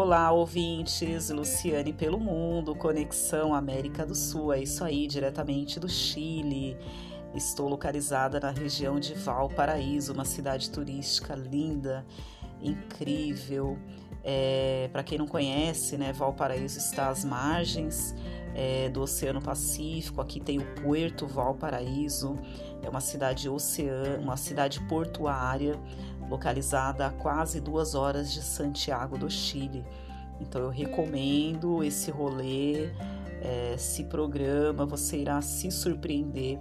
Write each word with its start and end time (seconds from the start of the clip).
Olá, 0.00 0.30
ouvintes, 0.30 1.28
Luciane 1.28 1.92
pelo 1.92 2.20
Mundo, 2.20 2.72
Conexão 2.72 3.52
América 3.52 4.06
do 4.06 4.14
Sul, 4.14 4.52
é 4.52 4.62
isso 4.62 4.84
aí, 4.84 5.08
diretamente 5.08 5.80
do 5.80 5.88
Chile. 5.88 6.76
Estou 7.34 7.68
localizada 7.68 8.38
na 8.38 8.52
região 8.52 9.00
de 9.00 9.12
Valparaíso, 9.14 10.12
uma 10.12 10.24
cidade 10.24 10.70
turística 10.70 11.34
linda, 11.34 12.06
incrível. 12.62 13.76
É, 14.22 14.88
Para 14.92 15.02
quem 15.02 15.18
não 15.18 15.26
conhece, 15.26 15.98
né, 15.98 16.12
Valparaíso 16.12 16.78
está 16.78 17.08
às 17.08 17.24
margens 17.24 18.14
é, 18.54 18.88
do 18.88 19.02
Oceano 19.02 19.42
Pacífico. 19.42 20.20
Aqui 20.20 20.38
tem 20.38 20.60
o 20.60 20.74
Puerto 20.76 21.26
Valparaíso, 21.26 22.38
é 22.84 22.88
uma 22.88 23.00
cidade 23.00 23.48
oceana, 23.48 24.18
uma 24.22 24.36
cidade 24.36 24.80
portuária 24.82 25.76
localizada 26.28 27.06
a 27.06 27.10
quase 27.10 27.60
duas 27.60 27.94
horas 27.94 28.32
de 28.32 28.42
Santiago 28.42 29.16
do 29.16 29.30
Chile. 29.30 29.84
Então 30.40 30.62
eu 30.62 30.70
recomendo 30.70 31.82
esse 31.82 32.10
rolê, 32.10 32.90
é, 33.40 33.76
se 33.76 34.04
programa, 34.04 34.86
você 34.86 35.18
irá 35.18 35.40
se 35.40 35.70
surpreender, 35.70 36.58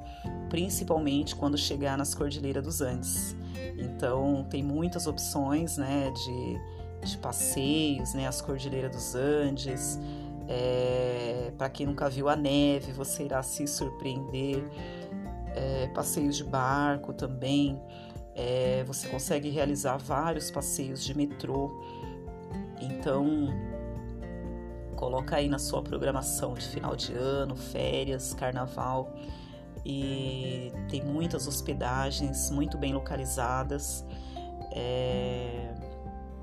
principalmente 0.49 1.35
quando 1.35 1.57
chegar 1.57 1.97
nas 1.97 2.13
Cordilheiras 2.13 2.63
dos 2.63 2.81
Andes. 2.81 3.35
Então 3.77 4.45
tem 4.49 4.63
muitas 4.63 5.07
opções, 5.07 5.77
né, 5.77 6.11
de, 6.11 7.07
de 7.09 7.17
passeios, 7.17 8.13
né, 8.13 8.27
as 8.27 8.41
Cordilheiras 8.41 8.91
dos 8.91 9.15
Andes. 9.15 9.99
É, 10.47 11.51
Para 11.57 11.69
quem 11.69 11.85
nunca 11.85 12.09
viu 12.09 12.29
a 12.29 12.35
neve, 12.35 12.91
você 12.91 13.23
irá 13.25 13.43
se 13.43 13.67
surpreender. 13.67 14.63
É, 15.55 15.87
passeios 15.87 16.37
de 16.37 16.43
barco 16.43 17.13
também. 17.13 17.81
É, 18.39 18.83
você 18.85 19.07
consegue 19.07 19.49
realizar 19.49 19.97
vários 19.97 20.51
passeios 20.51 21.03
de 21.03 21.17
metrô. 21.17 21.83
Então, 22.79 23.47
coloca 24.95 25.35
aí 25.35 25.49
na 25.49 25.57
sua 25.57 25.81
programação 25.81 26.53
de 26.53 26.67
final 26.67 26.95
de 26.95 27.13
ano, 27.13 27.55
férias, 27.55 28.35
carnaval. 28.35 29.11
E 29.83 30.71
tem 30.87 31.03
muitas 31.03 31.47
hospedagens 31.47 32.51
muito 32.51 32.77
bem 32.77 32.93
localizadas. 32.93 34.05
É, 34.71 35.73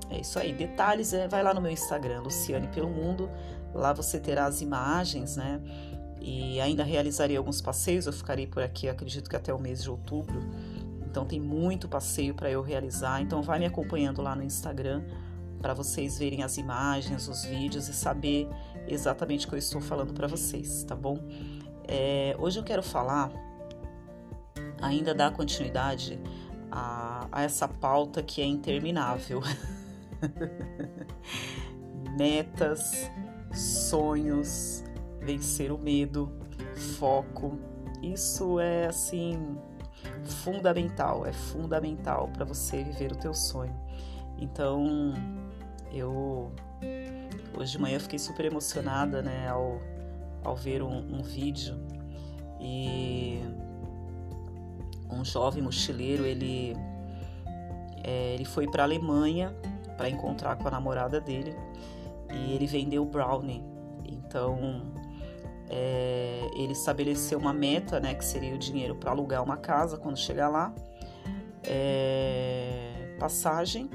é 0.09 0.19
isso 0.19 0.37
aí. 0.37 0.51
Detalhes 0.51 1.13
é 1.13 1.29
vai 1.29 1.41
lá 1.41 1.53
no 1.53 1.61
meu 1.61 1.71
Instagram, 1.71 2.23
Luciane 2.23 2.67
pelo 2.67 2.89
Mundo. 2.89 3.29
Lá 3.73 3.93
você 3.93 4.19
terá 4.19 4.47
as 4.47 4.59
imagens, 4.59 5.37
né? 5.37 5.61
E 6.19 6.59
ainda 6.59 6.83
realizarei 6.83 7.37
alguns 7.37 7.61
passeios. 7.61 8.05
Eu 8.05 8.11
ficarei 8.11 8.47
por 8.47 8.61
aqui, 8.61 8.89
acredito 8.89 9.29
que 9.29 9.35
até 9.37 9.53
o 9.53 9.59
mês 9.59 9.81
de 9.81 9.89
outubro 9.89 10.41
então 11.15 11.25
tem 11.25 11.39
muito 11.39 11.87
passeio 11.87 12.35
para 12.35 12.51
eu 12.51 12.61
realizar. 12.61 13.21
Então 13.21 13.41
vai 13.41 13.57
me 13.57 13.65
acompanhando 13.65 14.21
lá 14.21 14.35
no 14.35 14.43
Instagram 14.43 15.01
para 15.61 15.73
vocês 15.73 16.19
verem 16.19 16.43
as 16.43 16.57
imagens, 16.57 17.29
os 17.29 17.45
vídeos 17.45 17.87
e 17.87 17.93
saber 17.93 18.49
exatamente 18.85 19.45
o 19.45 19.49
que 19.49 19.55
eu 19.55 19.59
estou 19.59 19.79
falando 19.79 20.13
para 20.13 20.27
vocês, 20.27 20.83
tá 20.83 20.93
bom? 20.93 21.17
É, 21.87 22.35
hoje 22.37 22.59
eu 22.59 22.63
quero 22.65 22.83
falar, 22.83 23.31
ainda 24.81 25.15
dar 25.15 25.31
continuidade 25.31 26.19
a, 26.69 27.29
a 27.31 27.43
essa 27.43 27.65
pauta 27.65 28.21
que 28.21 28.41
é 28.41 28.45
interminável. 28.45 29.41
Metas, 32.19 33.09
sonhos, 33.53 34.83
vencer 35.21 35.71
o 35.71 35.77
medo, 35.77 36.29
foco. 36.97 37.57
Isso 38.03 38.59
é 38.59 38.87
assim 38.87 39.57
fundamental, 40.25 41.25
é 41.25 41.33
fundamental 41.33 42.29
para 42.33 42.45
você 42.45 42.83
viver 42.83 43.11
o 43.11 43.15
teu 43.15 43.33
sonho. 43.33 43.75
Então, 44.37 45.13
eu 45.91 46.51
hoje 47.57 47.73
de 47.73 47.79
manhã 47.79 47.99
fiquei 47.99 48.19
super 48.19 48.45
emocionada, 48.45 49.21
né, 49.21 49.47
ao, 49.47 49.79
ao 50.43 50.55
ver 50.55 50.81
um, 50.81 51.19
um 51.19 51.23
vídeo 51.23 51.75
e 52.59 53.39
um 55.09 55.23
jovem 55.23 55.63
mochileiro, 55.63 56.25
ele 56.25 56.75
é, 58.03 58.33
ele 58.33 58.45
foi 58.45 58.67
para 58.67 58.83
a 58.83 58.85
Alemanha 58.85 59.55
para 59.97 60.09
encontrar 60.09 60.57
com 60.57 60.67
a 60.67 60.71
namorada 60.71 61.19
dele 61.21 61.55
e 62.31 62.53
ele 62.53 62.67
vendeu 62.67 63.05
brownie. 63.05 63.63
Então, 64.05 64.81
é, 65.69 66.49
ele 66.55 66.73
estabeleceu 66.73 67.39
uma 67.39 67.53
meta, 67.53 67.99
né, 67.99 68.13
que 68.13 68.23
seria 68.23 68.53
o 68.53 68.57
dinheiro 68.57 68.95
para 68.95 69.11
alugar 69.11 69.43
uma 69.43 69.57
casa 69.57 69.97
quando 69.97 70.17
chegar 70.17 70.49
lá, 70.49 70.73
é, 71.63 73.15
passagem 73.19 73.89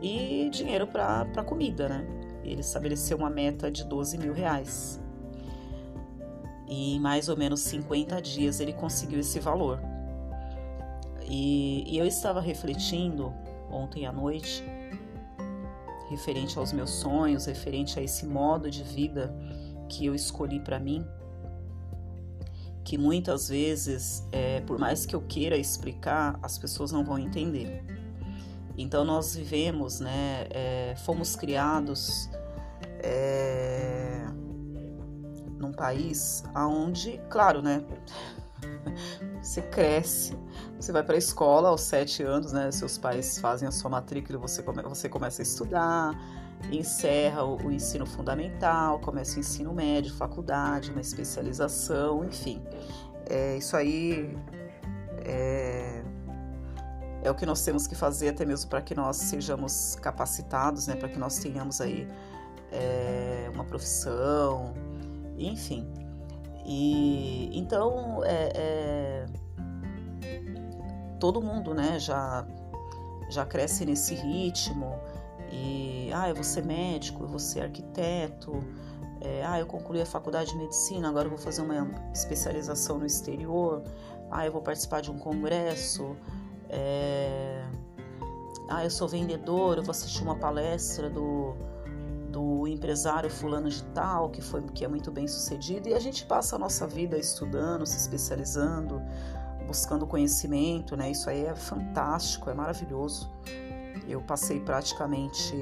e 0.00 0.48
dinheiro 0.50 0.86
para 0.86 1.42
comida, 1.44 1.88
né? 1.88 2.06
Ele 2.44 2.60
estabeleceu 2.60 3.16
uma 3.16 3.30
meta 3.30 3.70
de 3.70 3.84
12 3.84 4.16
mil 4.18 4.32
reais. 4.32 5.00
E 6.66 6.94
em 6.94 7.00
mais 7.00 7.28
ou 7.28 7.36
menos 7.36 7.60
50 7.60 8.20
dias 8.20 8.60
ele 8.60 8.72
conseguiu 8.72 9.20
esse 9.20 9.40
valor. 9.40 9.80
E, 11.24 11.84
e 11.86 11.98
eu 11.98 12.06
estava 12.06 12.40
refletindo 12.40 13.34
ontem 13.70 14.06
à 14.06 14.12
noite, 14.12 14.64
referente 16.08 16.58
aos 16.58 16.72
meus 16.72 16.90
sonhos, 16.90 17.46
referente 17.46 17.98
a 17.98 18.02
esse 18.02 18.24
modo 18.24 18.70
de 18.70 18.82
vida 18.82 19.34
que 19.88 20.06
eu 20.06 20.14
escolhi 20.14 20.60
para 20.60 20.78
mim, 20.78 21.04
que 22.84 22.96
muitas 22.96 23.48
vezes, 23.48 24.26
é, 24.32 24.60
por 24.60 24.78
mais 24.78 25.04
que 25.04 25.14
eu 25.14 25.20
queira 25.20 25.56
explicar, 25.56 26.38
as 26.42 26.58
pessoas 26.58 26.90
não 26.92 27.04
vão 27.04 27.18
entender. 27.18 27.84
Então 28.78 29.04
nós 29.04 29.34
vivemos, 29.34 29.98
né, 29.98 30.46
é, 30.50 30.94
fomos 31.04 31.34
criados 31.34 32.30
é, 33.00 34.24
num 35.58 35.72
país 35.72 36.44
aonde, 36.54 37.20
claro, 37.28 37.60
né, 37.60 37.84
você 39.42 39.60
cresce, 39.60 40.38
você 40.78 40.92
vai 40.92 41.02
para 41.02 41.16
a 41.16 41.18
escola 41.18 41.70
aos 41.70 41.82
sete 41.82 42.22
anos, 42.22 42.52
né, 42.52 42.70
seus 42.70 42.96
pais 42.96 43.38
fazem 43.40 43.66
a 43.66 43.72
sua 43.72 43.90
matrícula, 43.90 44.38
você 44.38 44.62
come, 44.62 44.80
você 44.82 45.08
começa 45.08 45.42
a 45.42 45.44
estudar, 45.44 46.14
encerra 46.70 47.44
o, 47.44 47.70
ensino 47.70 48.06
fundamental, 48.06 48.98
começa 48.98 49.36
o 49.36 49.40
ensino 49.40 49.72
médio, 49.72 50.14
faculdade, 50.14 50.90
uma 50.90 51.00
especialização, 51.00 52.24
enfim. 52.24 52.62
É, 53.28 53.56
isso 53.56 53.76
aí 53.76 54.36
é, 55.24 56.02
é 57.22 57.30
o 57.30 57.34
que 57.34 57.46
nós 57.46 57.62
temos 57.64 57.86
que 57.86 57.94
fazer 57.94 58.28
até 58.30 58.44
mesmo 58.44 58.68
para 58.68 58.80
que 58.82 58.94
nós 58.94 59.16
sejamos 59.16 59.96
capacitados, 59.96 60.86
né, 60.86 60.96
para 60.96 61.08
que 61.08 61.18
nós 61.18 61.38
tenhamos 61.38 61.80
aí 61.80 62.08
é, 62.72 63.50
uma 63.54 63.64
profissão, 63.64 64.74
enfim. 65.36 65.86
E 66.64 67.50
então 67.58 68.22
é, 68.24 68.52
é, 68.54 69.26
todo 71.18 71.40
mundo, 71.40 71.74
né, 71.74 71.98
já 71.98 72.46
já 73.30 73.44
cresce 73.44 73.84
nesse 73.84 74.14
ritmo. 74.14 74.98
E, 75.50 76.10
ah, 76.12 76.28
eu 76.28 76.34
vou 76.34 76.44
ser 76.44 76.64
médico, 76.64 77.24
eu 77.24 77.28
vou 77.28 77.38
ser 77.38 77.60
arquiteto, 77.60 78.62
é, 79.20 79.44
ah, 79.44 79.58
eu 79.58 79.66
concluí 79.66 80.00
a 80.00 80.06
faculdade 80.06 80.50
de 80.50 80.56
medicina, 80.56 81.08
agora 81.08 81.26
eu 81.26 81.30
vou 81.30 81.38
fazer 81.38 81.62
uma 81.62 81.88
especialização 82.12 82.98
no 82.98 83.06
exterior, 83.06 83.82
ah, 84.30 84.46
eu 84.46 84.52
vou 84.52 84.62
participar 84.62 85.00
de 85.00 85.10
um 85.10 85.18
congresso, 85.18 86.16
é, 86.68 87.64
ah, 88.68 88.84
eu 88.84 88.90
sou 88.90 89.08
vendedor, 89.08 89.78
eu 89.78 89.82
vou 89.82 89.90
assistir 89.90 90.22
uma 90.22 90.36
palestra 90.36 91.10
do, 91.10 91.56
do 92.30 92.68
empresário 92.68 93.30
fulano 93.30 93.68
de 93.68 93.82
tal, 93.86 94.30
que, 94.30 94.40
foi, 94.40 94.62
que 94.74 94.84
é 94.84 94.88
muito 94.88 95.10
bem 95.10 95.26
sucedido, 95.26 95.88
e 95.88 95.94
a 95.94 96.00
gente 96.00 96.24
passa 96.26 96.56
a 96.56 96.58
nossa 96.58 96.86
vida 96.86 97.18
estudando, 97.18 97.84
se 97.86 97.96
especializando, 97.96 99.02
buscando 99.66 100.06
conhecimento, 100.06 100.96
né? 100.96 101.10
Isso 101.10 101.28
aí 101.28 101.44
é 101.44 101.54
fantástico, 101.54 102.48
é 102.48 102.54
maravilhoso. 102.54 103.30
Eu 104.08 104.22
passei 104.22 104.58
praticamente 104.58 105.54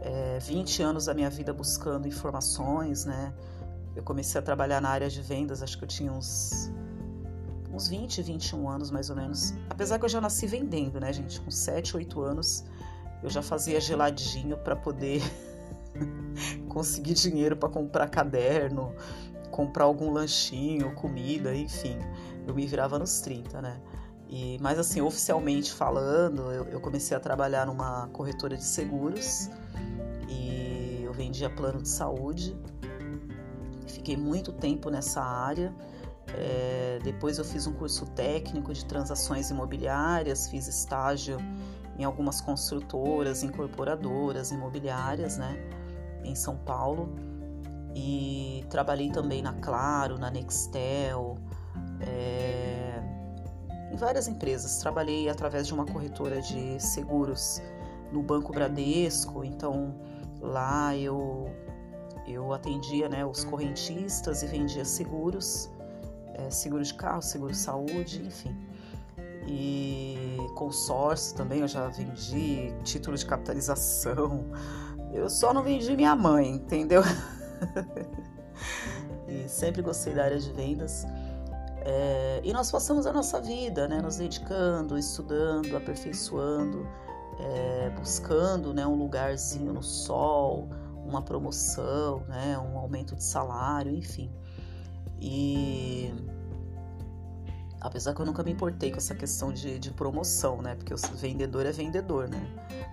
é, 0.00 0.38
20 0.40 0.82
anos 0.82 1.06
da 1.06 1.14
minha 1.14 1.30
vida 1.30 1.52
buscando 1.52 2.08
informações, 2.08 3.04
né? 3.04 3.32
Eu 3.94 4.02
comecei 4.02 4.38
a 4.38 4.42
trabalhar 4.42 4.80
na 4.80 4.88
área 4.88 5.08
de 5.08 5.22
vendas, 5.22 5.62
acho 5.62 5.78
que 5.78 5.84
eu 5.84 5.88
tinha 5.88 6.12
uns, 6.12 6.72
uns 7.72 7.88
20, 7.88 8.22
21 8.22 8.68
anos 8.68 8.90
mais 8.90 9.08
ou 9.08 9.16
menos. 9.16 9.54
Apesar 9.70 9.98
que 9.98 10.04
eu 10.04 10.08
já 10.08 10.20
nasci 10.20 10.46
vendendo, 10.46 10.98
né, 10.98 11.12
gente? 11.12 11.40
Com 11.40 11.50
7, 11.50 11.96
8 11.96 12.20
anos 12.20 12.64
eu 13.22 13.30
já 13.30 13.40
fazia 13.40 13.80
geladinho 13.80 14.56
para 14.58 14.74
poder 14.74 15.22
conseguir 16.68 17.14
dinheiro 17.14 17.56
para 17.56 17.68
comprar 17.68 18.08
caderno, 18.08 18.92
comprar 19.50 19.84
algum 19.84 20.10
lanchinho, 20.10 20.92
comida, 20.94 21.54
enfim. 21.54 21.98
Eu 22.46 22.54
me 22.54 22.66
virava 22.66 22.98
nos 22.98 23.20
30, 23.20 23.62
né? 23.62 23.80
E, 24.32 24.56
mas 24.62 24.78
assim, 24.78 25.02
oficialmente 25.02 25.70
falando, 25.70 26.50
eu, 26.50 26.64
eu, 26.64 26.80
comecei 26.80 27.14
a 27.14 27.20
trabalhar 27.20 27.66
numa 27.66 28.08
corretora 28.14 28.56
de 28.56 28.64
seguros 28.64 29.50
e 30.26 31.02
eu 31.04 31.12
vendia 31.12 31.50
plano 31.50 31.82
de 31.82 31.88
saúde. 31.90 32.56
Fiquei 33.86 34.16
muito 34.16 34.50
tempo 34.50 34.88
nessa 34.88 35.20
área. 35.20 35.70
É, 36.34 36.98
depois 37.04 37.36
eu 37.36 37.44
fiz 37.44 37.66
um 37.66 37.74
curso 37.74 38.06
técnico 38.06 38.72
de 38.72 38.86
transações 38.86 39.50
imobiliárias, 39.50 40.46
fiz 40.46 40.66
estágio 40.66 41.36
em 41.98 42.04
algumas 42.04 42.40
construtoras, 42.40 43.42
incorporadoras, 43.42 44.50
imobiliárias, 44.50 45.36
né, 45.36 45.58
em 46.24 46.34
São 46.34 46.56
Paulo. 46.56 47.14
E 47.94 48.64
trabalhei 48.70 49.10
também 49.10 49.42
na 49.42 49.52
Claro, 49.52 50.18
na 50.18 50.30
Nextel, 50.30 51.36
é, 52.00 52.71
em 53.92 53.96
várias 53.96 54.26
empresas. 54.26 54.78
Trabalhei 54.78 55.28
através 55.28 55.66
de 55.66 55.74
uma 55.74 55.84
corretora 55.84 56.40
de 56.40 56.82
seguros 56.82 57.62
no 58.10 58.22
Banco 58.22 58.52
Bradesco, 58.52 59.44
então 59.44 59.94
lá 60.40 60.96
eu 60.96 61.50
eu 62.26 62.52
atendia 62.52 63.08
né, 63.08 63.26
os 63.26 63.44
correntistas 63.44 64.42
e 64.42 64.46
vendia 64.46 64.84
seguros, 64.84 65.68
é, 66.34 66.48
seguro 66.50 66.82
de 66.82 66.94
carro, 66.94 67.20
seguro 67.20 67.52
de 67.52 67.58
saúde, 67.58 68.22
enfim. 68.24 68.56
E 69.46 70.36
consórcio 70.54 71.36
também 71.36 71.60
eu 71.60 71.68
já 71.68 71.88
vendi, 71.88 72.72
título 72.84 73.16
de 73.16 73.26
capitalização. 73.26 74.44
Eu 75.12 75.28
só 75.28 75.52
não 75.52 75.62
vendi 75.62 75.94
minha 75.96 76.14
mãe, 76.14 76.48
entendeu? 76.48 77.02
e 79.28 79.48
sempre 79.48 79.82
gostei 79.82 80.14
da 80.14 80.24
área 80.24 80.38
de 80.38 80.50
vendas. 80.52 81.04
É, 81.84 82.40
e 82.44 82.52
nós 82.52 82.70
passamos 82.70 83.06
a 83.06 83.12
nossa 83.12 83.40
vida, 83.40 83.88
né, 83.88 84.00
nos 84.00 84.16
dedicando, 84.16 84.96
estudando, 84.96 85.76
aperfeiçoando, 85.76 86.86
é, 87.40 87.90
buscando 87.90 88.72
né, 88.72 88.86
um 88.86 88.94
lugarzinho 88.94 89.72
no 89.72 89.82
sol, 89.82 90.68
uma 91.04 91.22
promoção, 91.22 92.20
né, 92.28 92.56
um 92.58 92.78
aumento 92.78 93.16
de 93.16 93.24
salário, 93.24 93.92
enfim. 93.92 94.30
E 95.20 96.14
apesar 97.80 98.14
que 98.14 98.20
eu 98.20 98.26
nunca 98.26 98.44
me 98.44 98.52
importei 98.52 98.92
com 98.92 98.98
essa 98.98 99.14
questão 99.14 99.52
de, 99.52 99.78
de 99.78 99.90
promoção, 99.90 100.62
né, 100.62 100.76
porque 100.76 100.94
o 100.94 100.96
vendedor 101.16 101.66
é 101.66 101.72
vendedor, 101.72 102.28
né. 102.28 102.40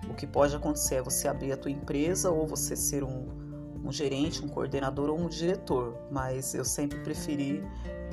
O 0.08 0.14
que 0.14 0.26
pode 0.26 0.54
acontecer 0.56 0.96
é 0.96 1.02
você 1.02 1.28
abrir 1.28 1.52
a 1.52 1.56
tua 1.56 1.70
empresa 1.70 2.30
ou 2.30 2.44
você 2.44 2.74
ser 2.74 3.04
um, 3.04 3.28
um 3.84 3.92
gerente, 3.92 4.44
um 4.44 4.48
coordenador 4.48 5.10
ou 5.10 5.18
um 5.18 5.28
diretor, 5.28 5.96
mas 6.10 6.54
eu 6.54 6.64
sempre 6.64 6.98
preferi 6.98 7.64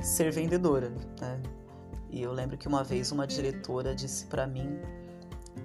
ser 0.02 0.30
vendedora, 0.30 0.90
né? 1.20 1.40
E 2.10 2.22
eu 2.22 2.32
lembro 2.32 2.56
que 2.56 2.66
uma 2.66 2.82
vez 2.82 3.12
uma 3.12 3.26
diretora 3.26 3.94
disse 3.94 4.26
para 4.26 4.46
mim 4.46 4.78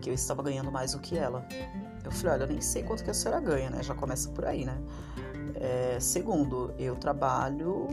que 0.01 0.09
eu 0.09 0.13
estava 0.13 0.43
ganhando 0.43 0.71
mais 0.71 0.91
do 0.93 0.99
que 0.99 1.17
ela. 1.17 1.47
Eu 2.03 2.11
falei, 2.11 2.33
olha, 2.33 2.43
eu 2.43 2.47
nem 2.47 2.61
sei 2.61 2.83
quanto 2.83 3.03
que 3.03 3.09
a 3.09 3.13
senhora 3.13 3.39
ganha, 3.39 3.69
né? 3.69 3.81
Já 3.81 3.95
começa 3.95 4.29
por 4.29 4.45
aí, 4.45 4.65
né? 4.65 4.77
É, 5.55 5.97
segundo, 5.99 6.73
eu 6.77 6.95
trabalho 6.95 7.87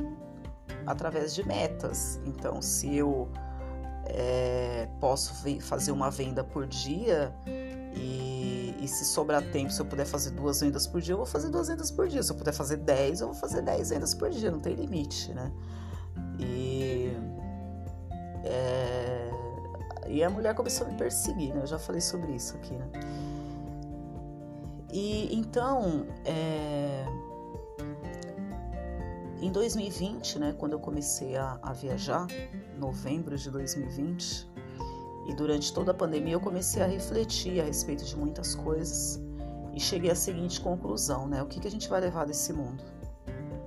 através 0.87 1.35
de 1.35 1.47
metas. 1.47 2.21
Então, 2.27 2.61
se 2.61 2.97
eu 2.97 3.29
é, 4.07 4.89
posso 4.99 5.33
fazer 5.61 5.93
uma 5.93 6.11
venda 6.11 6.43
por 6.43 6.67
dia 6.67 7.33
e, 7.95 8.75
e, 8.81 8.89
se 8.89 9.05
sobrar 9.05 9.43
tempo, 9.53 9.71
se 9.71 9.81
eu 9.81 9.87
puder 9.87 10.07
fazer 10.07 10.31
duas 10.31 10.61
vendas 10.61 10.87
por 10.87 11.01
dia, 11.01 11.13
eu 11.13 11.19
vou 11.19 11.27
fazer 11.27 11.49
duas 11.49 11.69
vendas 11.69 11.91
por 11.91 12.09
dia. 12.09 12.23
Se 12.23 12.33
eu 12.33 12.37
puder 12.37 12.53
fazer 12.53 12.79
dez, 12.79 13.21
eu 13.21 13.29
vou 13.29 13.37
fazer 13.37 13.63
dez 13.63 13.91
vendas 13.91 14.15
por 14.15 14.31
dia. 14.31 14.51
Não 14.51 14.59
tem 14.59 14.75
limite, 14.75 15.33
né? 15.33 15.53
E, 16.41 17.13
é, 18.45 19.31
e 20.09 20.25
a 20.25 20.31
mulher 20.31 20.55
começou 20.55 20.87
a 20.87 20.91
me 20.91 20.97
perseguir, 20.97 21.55
né? 21.55 21.63
Eu 21.63 21.67
já 21.67 21.79
falei 21.79 22.01
sobre 22.01 22.33
isso 22.33 22.57
aqui, 22.57 22.75
né? 22.75 22.89
E 24.93 25.37
então, 25.37 26.07
é, 26.25 27.05
em 29.41 29.53
2020, 29.53 30.39
né, 30.39 30.55
quando 30.59 30.73
eu 30.73 30.81
comecei 30.81 31.37
a, 31.37 31.59
a 31.63 31.73
viajar, 31.73 32.27
novembro 32.77 33.37
de 33.37 33.51
2020, 33.51 34.51
e 35.27 35.35
durante 35.35 35.73
toda 35.73 35.93
a 35.93 35.95
pandemia 35.95 36.35
eu 36.35 36.41
comecei 36.41 36.83
a 36.83 36.87
refletir 36.87 37.61
a 37.61 37.65
respeito 37.65 38.05
de 38.05 38.17
muitas 38.17 38.55
coisas 38.55 39.21
e 39.73 39.79
cheguei 39.79 40.11
à 40.11 40.15
seguinte 40.15 40.61
conclusão, 40.61 41.29
né? 41.29 41.43
O 41.43 41.47
que, 41.47 41.61
que 41.61 41.69
a 41.69 41.71
gente 41.71 41.89
vai 41.89 42.01
levar 42.01 42.27
desse 42.27 42.53
mundo? 42.53 42.83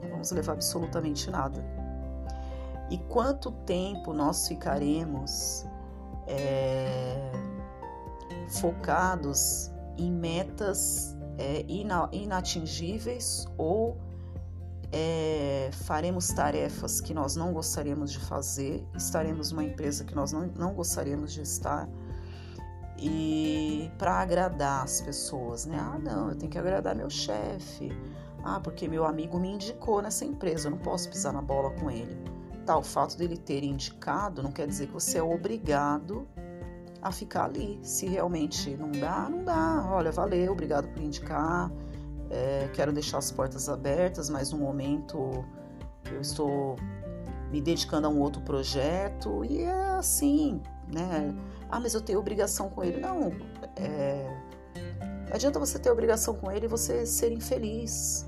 Não 0.02 0.10
vamos 0.10 0.30
levar 0.32 0.54
absolutamente 0.54 1.30
nada. 1.32 1.64
E 2.90 2.98
quanto 2.98 3.52
tempo 3.52 4.14
nós 4.14 4.48
ficaremos 4.48 5.66
é, 6.28 7.32
focados 8.48 9.72
em 9.98 10.12
metas 10.12 11.18
é, 11.38 11.66
inatingíveis 12.12 13.48
ou 13.58 13.98
é, 14.92 15.70
faremos 15.72 16.28
tarefas 16.28 17.02
que 17.02 17.14
nós 17.14 17.36
não 17.36 17.52
gostaríamos 17.52 18.12
de 18.12 18.20
fazer, 18.20 18.86
estaremos 18.96 19.52
numa 19.52 19.64
empresa 19.64 20.04
que 20.04 20.14
nós 20.14 20.32
não, 20.32 20.46
não 20.56 20.74
gostaríamos 20.74 21.34
de 21.34 21.42
estar 21.42 21.90
e 22.98 23.92
para 23.98 24.22
agradar 24.22 24.84
as 24.84 25.02
pessoas, 25.02 25.66
né? 25.66 25.78
Ah, 25.78 26.00
não, 26.00 26.30
eu 26.30 26.36
tenho 26.36 26.50
que 26.50 26.58
agradar 26.58 26.96
meu 26.96 27.10
chefe. 27.10 27.92
Ah, 28.44 28.60
porque 28.60 28.88
meu 28.88 29.06
amigo 29.06 29.40
me 29.40 29.50
indicou 29.50 30.02
nessa 30.02 30.24
empresa, 30.24 30.68
eu 30.68 30.72
não 30.72 30.78
posso 30.78 31.10
pisar 31.10 31.34
na 31.34 31.42
bola 31.42 31.72
com 31.72 31.90
ele. 31.90 32.18
Tá, 32.66 32.78
o 32.78 32.84
fato 32.84 33.18
dele 33.18 33.38
ter 33.38 33.64
indicado 33.64 34.42
não 34.42 34.52
quer 34.52 34.68
dizer 34.68 34.88
que 34.88 34.94
você 34.94 35.18
é 35.18 35.24
obrigado 35.24 36.26
a 37.02 37.12
ficar 37.12 37.46
ali. 37.46 37.78
Se 37.84 38.06
realmente 38.06 38.76
não 38.78 38.92
dá, 38.92 39.28
não 39.30 39.44
dá. 39.44 39.86
Olha, 39.92 40.12
valeu, 40.12 40.54
obrigado 40.54 40.88
por 40.88 41.02
indicar. 41.02 41.70
É, 42.30 42.70
quero 42.74 42.94
deixar 42.94 43.18
as 43.18 43.32
portas 43.32 43.68
abertas, 43.68 44.30
mas 44.30 44.52
no 44.52 44.58
momento 44.58 45.46
eu 46.12 46.22
estou 46.22 46.78
me 47.52 47.62
dedicando 47.62 48.08
a 48.08 48.10
um 48.10 48.20
outro 48.20 48.42
projeto 48.42 49.44
e 49.46 49.62
é 49.62 49.72
assim, 49.98 50.62
né? 50.92 51.36
Ah, 51.70 51.80
mas 51.80 51.94
eu 51.94 52.02
tenho 52.02 52.18
obrigação 52.20 52.70
com 52.70 52.84
ele. 52.84 53.00
Não, 53.00 53.32
é... 53.76 54.26
não 55.28 55.36
adianta 55.36 55.60
você 55.60 55.78
ter 55.78 55.92
obrigação 55.92 56.34
com 56.34 56.52
ele 56.52 56.66
e 56.66 56.70
você 56.70 57.06
ser 57.06 57.32
infeliz. 57.32 58.26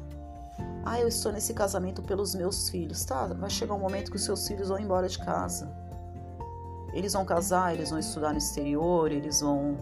Ah, 0.86 1.00
eu 1.00 1.08
estou 1.08 1.32
nesse 1.32 1.52
casamento 1.52 2.04
pelos 2.04 2.36
meus 2.36 2.70
filhos. 2.70 3.04
Tá, 3.04 3.26
vai 3.26 3.50
chegar 3.50 3.74
um 3.74 3.80
momento 3.80 4.12
que 4.12 4.18
os 4.18 4.24
seus 4.24 4.48
filhos 4.48 4.70
vão 4.70 4.78
embora 4.78 5.10
de 5.10 5.18
casa. 5.18 5.68
Eles 6.94 7.14
vão 7.14 7.26
casar, 7.26 7.74
eles 7.74 7.90
vão 7.90 7.98
estudar 7.98 8.32
no 8.32 8.38
exterior, 8.38 9.12
eles 9.12 9.42
vão. 9.42 9.76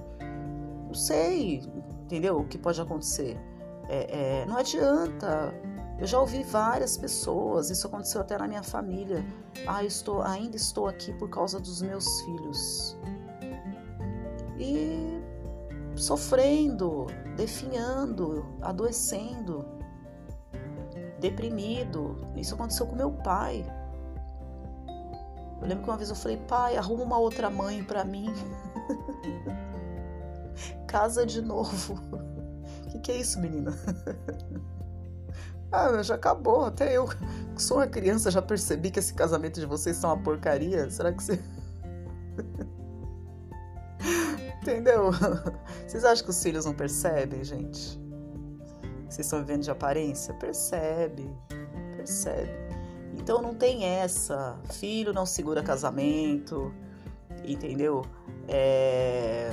Não 0.88 0.94
sei, 0.94 1.62
entendeu? 2.06 2.40
O 2.40 2.46
que 2.46 2.58
pode 2.58 2.80
acontecer. 2.80 3.38
É, 3.90 4.44
é, 4.44 4.46
não 4.46 4.56
adianta. 4.56 5.54
Eu 6.00 6.08
já 6.08 6.20
ouvi 6.20 6.42
várias 6.44 6.98
pessoas, 6.98 7.70
isso 7.70 7.86
aconteceu 7.86 8.22
até 8.22 8.38
na 8.38 8.48
minha 8.48 8.64
família. 8.64 9.24
Ah, 9.68 9.84
eu 9.84 9.88
estou, 9.88 10.22
ainda 10.22 10.56
estou 10.56 10.88
aqui 10.88 11.12
por 11.14 11.30
causa 11.30 11.60
dos 11.60 11.82
meus 11.82 12.22
filhos. 12.22 12.98
E 14.58 15.22
sofrendo, 15.96 17.08
definhando, 17.36 18.46
adoecendo 18.62 19.83
deprimido. 21.24 22.18
Isso 22.36 22.54
aconteceu 22.54 22.86
com 22.86 22.96
meu 22.96 23.12
pai. 23.12 23.66
Eu 25.62 25.68
lembro 25.68 25.86
que 25.86 25.90
uma 25.90 25.96
vez 25.96 26.10
eu 26.10 26.16
falei, 26.16 26.36
pai, 26.38 26.76
arruma 26.76 27.06
uma 27.06 27.18
outra 27.18 27.50
mãe 27.50 27.82
para 27.82 28.04
mim. 28.04 28.34
Casa 30.86 31.26
de 31.26 31.42
novo. 31.42 31.94
O 32.84 32.88
que, 32.92 33.00
que 33.00 33.12
é 33.14 33.18
isso, 33.18 33.40
menina? 33.40 33.74
ah, 35.72 36.04
já 36.04 36.16
acabou. 36.16 36.66
Até 36.66 36.98
eu, 36.98 37.08
que 37.08 37.62
sou 37.64 37.78
uma 37.78 37.88
criança, 37.88 38.30
já 38.30 38.42
percebi 38.42 38.92
que 38.92 39.00
esse 39.00 39.14
casamento 39.14 39.62
de 39.62 39.66
vocês 39.66 39.96
está 39.96 40.10
uma 40.10 40.22
porcaria. 40.22 40.90
Será 40.90 41.14
que 41.14 41.24
você. 41.24 41.42
Entendeu? 44.62 45.12
Vocês 45.88 46.04
acham 46.04 46.26
que 46.26 46.32
os 46.32 46.44
filhos 46.44 46.66
não 46.66 46.74
percebem, 46.74 47.44
gente? 47.44 48.03
Vocês 49.14 49.28
estão 49.28 49.40
vivendo 49.40 49.62
de 49.62 49.70
aparência? 49.70 50.34
Percebe, 50.34 51.30
percebe. 51.96 52.52
Então 53.14 53.44
não 53.44 53.54
tem 53.54 53.86
essa. 53.86 54.60
Filho 54.72 55.14
não 55.14 55.24
segura 55.24 55.62
casamento, 55.62 56.74
entendeu? 57.46 58.04
É... 58.48 59.52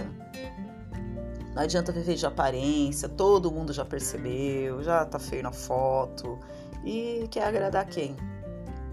Não 1.54 1.62
adianta 1.62 1.92
viver 1.92 2.14
de 2.14 2.24
aparência, 2.24 3.06
todo 3.06 3.52
mundo 3.52 3.70
já 3.70 3.84
percebeu, 3.84 4.82
já 4.82 5.04
tá 5.04 5.18
feio 5.18 5.42
na 5.42 5.52
foto. 5.52 6.38
E 6.82 7.28
quer 7.30 7.44
agradar 7.44 7.86
quem? 7.86 8.16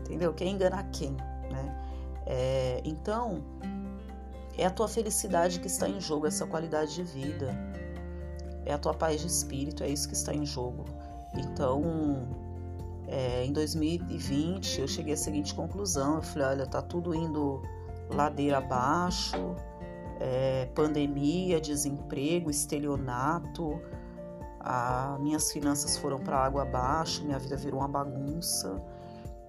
Entendeu? 0.02 0.34
Quer 0.34 0.48
enganar 0.48 0.84
quem? 0.92 1.14
Né? 1.50 1.76
É... 2.26 2.82
Então, 2.84 3.42
é 4.58 4.66
a 4.66 4.70
tua 4.70 4.90
felicidade 4.90 5.62
que 5.62 5.68
está 5.68 5.88
em 5.88 6.02
jogo, 6.02 6.28
essa 6.28 6.46
qualidade 6.46 6.94
de 6.94 7.04
vida 7.04 7.56
é 8.68 8.74
a 8.74 8.78
tua 8.78 8.94
paz 8.94 9.22
de 9.22 9.28
espírito, 9.28 9.84
é 9.84 9.90
isso 9.90 10.08
que 10.08 10.14
está 10.14 10.34
em 10.34 10.46
jogo. 10.46 10.86
Então, 11.34 12.28
é, 13.08 13.46
em 13.46 13.54
2020, 13.54 14.82
eu 14.82 14.88
cheguei 14.88 15.14
à 15.14 15.18
seguinte 15.18 15.56
conclusão: 15.56 16.16
eu 16.16 16.22
falei, 16.22 16.48
olha, 16.50 16.68
tá 16.68 16.82
tudo 16.82 17.16
indo 17.16 17.62
ladeira 18.10 18.58
abaixo, 18.58 19.56
é, 20.20 20.66
pandemia, 20.76 21.62
desemprego, 21.62 22.50
estelionato, 22.50 23.80
a, 24.60 25.18
minhas 25.20 25.52
finanças 25.52 25.98
foram 25.98 26.20
para 26.20 26.38
água 26.38 26.64
abaixo, 26.64 27.24
minha 27.24 27.40
vida 27.40 27.56
virou 27.56 27.80
uma 27.80 27.88
bagunça 27.88 28.82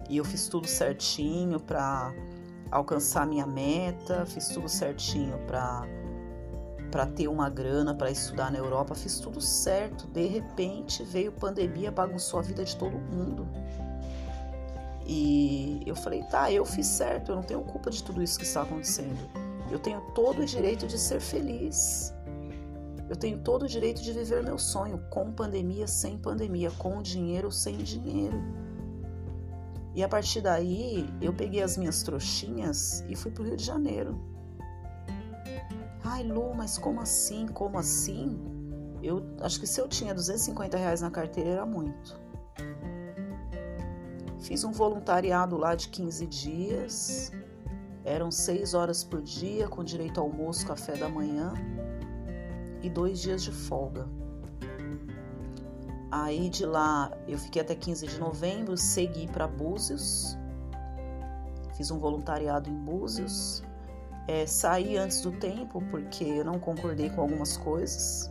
e 0.09 0.17
eu 0.17 0.25
fiz 0.25 0.49
tudo 0.49 0.67
certinho 0.67 1.59
para 1.59 2.15
alcançar 2.71 3.27
minha 3.27 3.47
meta, 3.47 4.25
fiz 4.27 4.49
tudo 4.49 4.69
certinho 4.69 5.39
para 5.47 5.83
para 6.91 7.07
ter 7.07 7.29
uma 7.29 7.49
grana 7.49 7.95
para 7.95 8.11
estudar 8.11 8.51
na 8.51 8.59
Europa, 8.59 8.95
fiz 8.95 9.19
tudo 9.19 9.41
certo. 9.41 10.07
De 10.09 10.27
repente 10.27 11.03
veio 11.05 11.33
pandemia, 11.33 11.91
bagunçou 11.91 12.41
a 12.41 12.43
vida 12.43 12.65
de 12.65 12.77
todo 12.77 12.99
mundo. 12.99 13.47
E 15.07 15.83
eu 15.87 15.97
falei, 15.97 16.23
tá, 16.25 16.53
eu 16.53 16.65
fiz 16.65 16.87
certo, 16.87 17.33
eu 17.33 17.37
não 17.37 17.43
tenho 17.43 17.63
culpa 17.63 17.91
de 17.91 18.03
tudo 18.03 18.23
isso 18.23 18.39
que 18.39 18.45
está 18.45 18.63
acontecendo. 18.63 19.19
Eu 19.71 19.79
tenho 19.79 20.01
todo 20.15 20.43
o 20.43 20.45
direito 20.45 20.87
de 20.87 20.99
ser 20.99 21.21
feliz. 21.21 22.13
Eu 23.09 23.17
tenho 23.17 23.39
todo 23.39 23.63
o 23.63 23.67
direito 23.67 24.03
de 24.03 24.13
viver 24.13 24.43
meu 24.43 24.59
sonho, 24.59 25.03
com 25.11 25.33
pandemia, 25.33 25.87
sem 25.87 26.19
pandemia, 26.19 26.71
com 26.73 27.01
dinheiro, 27.01 27.51
sem 27.51 27.79
dinheiro. 27.79 28.39
E 29.95 30.03
a 30.03 30.09
partir 30.09 30.43
daí, 30.43 31.09
eu 31.21 31.33
peguei 31.33 31.63
as 31.63 31.77
minhas 31.77 32.03
trouxinhas 32.03 33.03
e 33.09 33.17
fui 33.17 33.31
pro 33.31 33.45
Rio 33.45 33.57
de 33.57 33.65
Janeiro. 33.65 34.38
Ai, 36.05 36.23
Lu, 36.23 36.55
mas 36.55 36.79
como 36.79 37.01
assim? 37.01 37.47
Como 37.47 37.79
assim? 37.79 38.39
Eu 39.03 39.25
acho 39.41 39.61
que 39.61 39.67
se 39.67 39.81
eu 39.81 39.89
tinha 39.89 40.15
250 40.15 40.77
reais 40.77 41.01
na 41.01 41.11
carteira 41.11 41.51
era 41.51 41.67
muito. 41.67 42.21
Fiz 44.41 44.65
um 44.65 44.73
voluntariado 44.73 45.57
lá 45.57 45.75
de 45.75 45.89
15 45.89 46.27
dias. 46.27 47.33
Eram 48.05 48.31
seis 48.31 48.73
horas 48.73 49.05
por 49.05 49.21
dia, 49.21 49.69
com 49.69 49.85
direito 49.85 50.19
ao 50.19 50.27
almoço, 50.27 50.67
café 50.67 50.97
da 50.97 51.09
manhã 51.09 51.53
e 52.83 52.89
dois 52.89 53.21
dias 53.21 53.43
de 53.43 53.53
folga. 53.53 54.09
Aí 56.11 56.49
de 56.49 56.65
lá 56.65 57.13
eu 57.27 57.39
fiquei 57.39 57.61
até 57.61 57.75
15 57.75 58.07
de 58.07 58.19
novembro, 58.19 58.77
segui 58.77 59.27
para 59.27 59.47
Búzios, 59.47 60.39
fiz 61.77 61.91
um 61.91 61.99
voluntariado 61.99 62.71
em 62.71 62.75
Búzios, 62.75 63.63
é, 64.29 64.47
saí 64.47 64.99
antes 64.99 65.23
do 65.23 65.33
tempo 65.33 65.83
porque 65.91 66.23
eu 66.23 66.45
não 66.45 66.59
concordei 66.59 67.09
com 67.09 67.23
algumas 67.23 67.57
coisas. 67.57 68.31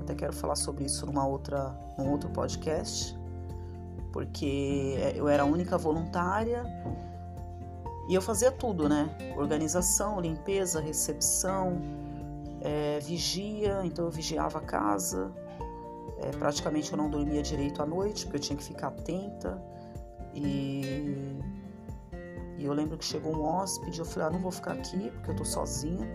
Até 0.00 0.14
quero 0.14 0.32
falar 0.32 0.56
sobre 0.56 0.84
isso 0.84 1.04
numa 1.04 1.26
outra, 1.26 1.78
num 1.98 2.10
outro 2.10 2.30
podcast, 2.30 3.16
porque 4.10 4.96
é, 4.98 5.12
eu 5.14 5.28
era 5.28 5.42
a 5.42 5.46
única 5.46 5.76
voluntária 5.76 6.64
e 8.08 8.14
eu 8.14 8.22
fazia 8.22 8.50
tudo, 8.50 8.88
né? 8.88 9.08
Organização, 9.36 10.18
limpeza, 10.18 10.80
recepção, 10.80 11.78
é, 12.62 12.98
vigia, 13.00 13.82
então 13.84 14.06
eu 14.06 14.10
vigiava 14.10 14.58
a 14.58 14.62
casa. 14.62 15.30
É, 16.20 16.30
praticamente 16.30 16.90
eu 16.90 16.96
não 16.96 17.10
dormia 17.10 17.42
direito 17.42 17.82
à 17.82 17.86
noite, 17.86 18.24
porque 18.24 18.36
eu 18.36 18.40
tinha 18.40 18.56
que 18.56 18.64
ficar 18.64 18.88
atenta. 18.88 19.62
E, 20.34 21.38
e 22.56 22.64
eu 22.64 22.72
lembro 22.72 22.96
que 22.96 23.04
chegou 23.04 23.34
um 23.34 23.42
hóspede, 23.42 23.98
eu 23.98 24.04
falei, 24.04 24.28
ah, 24.28 24.30
não 24.30 24.40
vou 24.40 24.52
ficar 24.52 24.72
aqui, 24.72 25.10
porque 25.10 25.30
eu 25.30 25.36
tô 25.36 25.44
sozinha, 25.44 26.06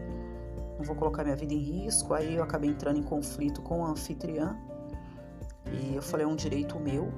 não 0.78 0.86
vou 0.86 0.96
colocar 0.96 1.24
minha 1.24 1.36
vida 1.36 1.54
em 1.54 1.60
risco. 1.60 2.14
Aí 2.14 2.36
eu 2.36 2.44
acabei 2.44 2.70
entrando 2.70 2.98
em 2.98 3.04
conflito 3.04 3.62
com 3.62 3.86
a 3.86 3.90
anfitriã. 3.90 4.58
E 5.72 5.96
eu 5.96 6.02
falei, 6.02 6.26
é 6.26 6.30
um 6.30 6.36
direito 6.36 6.80
meu, 6.80 7.12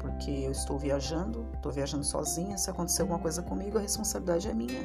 porque 0.00 0.30
eu 0.30 0.50
estou 0.50 0.78
viajando, 0.78 1.46
estou 1.54 1.70
viajando 1.70 2.04
sozinha, 2.04 2.56
se 2.56 2.70
acontecer 2.70 3.02
alguma 3.02 3.18
coisa 3.18 3.42
comigo, 3.42 3.78
a 3.78 3.80
responsabilidade 3.80 4.48
é 4.48 4.54
minha. 4.54 4.80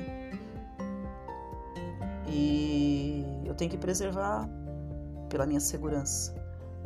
E 2.27 3.25
eu 3.45 3.55
tenho 3.55 3.71
que 3.71 3.77
preservar 3.77 4.48
pela 5.29 5.45
minha 5.45 5.59
segurança. 5.59 6.36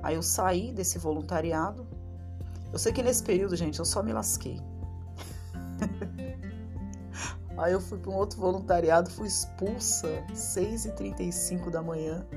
Aí 0.04 0.16
eu 0.16 0.24
saí 0.24 0.72
desse 0.72 1.00
voluntariado. 1.00 1.88
Eu 2.72 2.78
sei 2.78 2.94
que 2.94 3.02
nesse 3.02 3.24
período, 3.24 3.56
gente, 3.56 3.80
eu 3.80 3.86
só 3.86 4.04
me 4.04 4.14
lasquei. 4.14 4.60
Aí 7.64 7.72
eu 7.72 7.80
fui 7.80 7.98
para 7.98 8.12
um 8.12 8.16
outro 8.16 8.42
voluntariado, 8.42 9.10
fui 9.10 9.26
expulsa 9.26 10.22
6h35 10.34 11.70
da 11.70 11.82
manhã. 11.82 12.28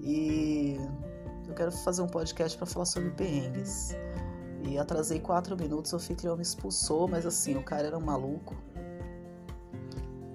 E 0.00 0.78
eu 1.48 1.52
quero 1.52 1.72
fazer 1.72 2.02
um 2.02 2.06
podcast 2.06 2.56
para 2.56 2.68
falar 2.68 2.84
sobre 2.84 3.10
perrengues. 3.10 3.96
E 4.62 4.78
atrasei 4.78 5.18
quatro 5.18 5.56
minutos, 5.56 5.92
o 5.92 5.96
anfitrião 5.96 6.36
me 6.36 6.42
expulsou, 6.42 7.08
mas 7.08 7.26
assim, 7.26 7.56
o 7.56 7.64
cara 7.64 7.88
era 7.88 7.98
um 7.98 8.04
maluco. 8.04 8.54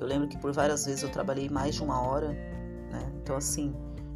Eu 0.01 0.05
lembro 0.05 0.27
que 0.27 0.37
por 0.37 0.51
várias 0.51 0.85
vezes 0.85 1.01
eu 1.01 1.09
trabalhei 1.09 1.47
mais 1.47 1.75
de 1.75 1.83
uma 1.83 2.01
hora, 2.01 2.33
né? 2.91 3.09
Então, 3.21 3.37
assim, 3.37 3.73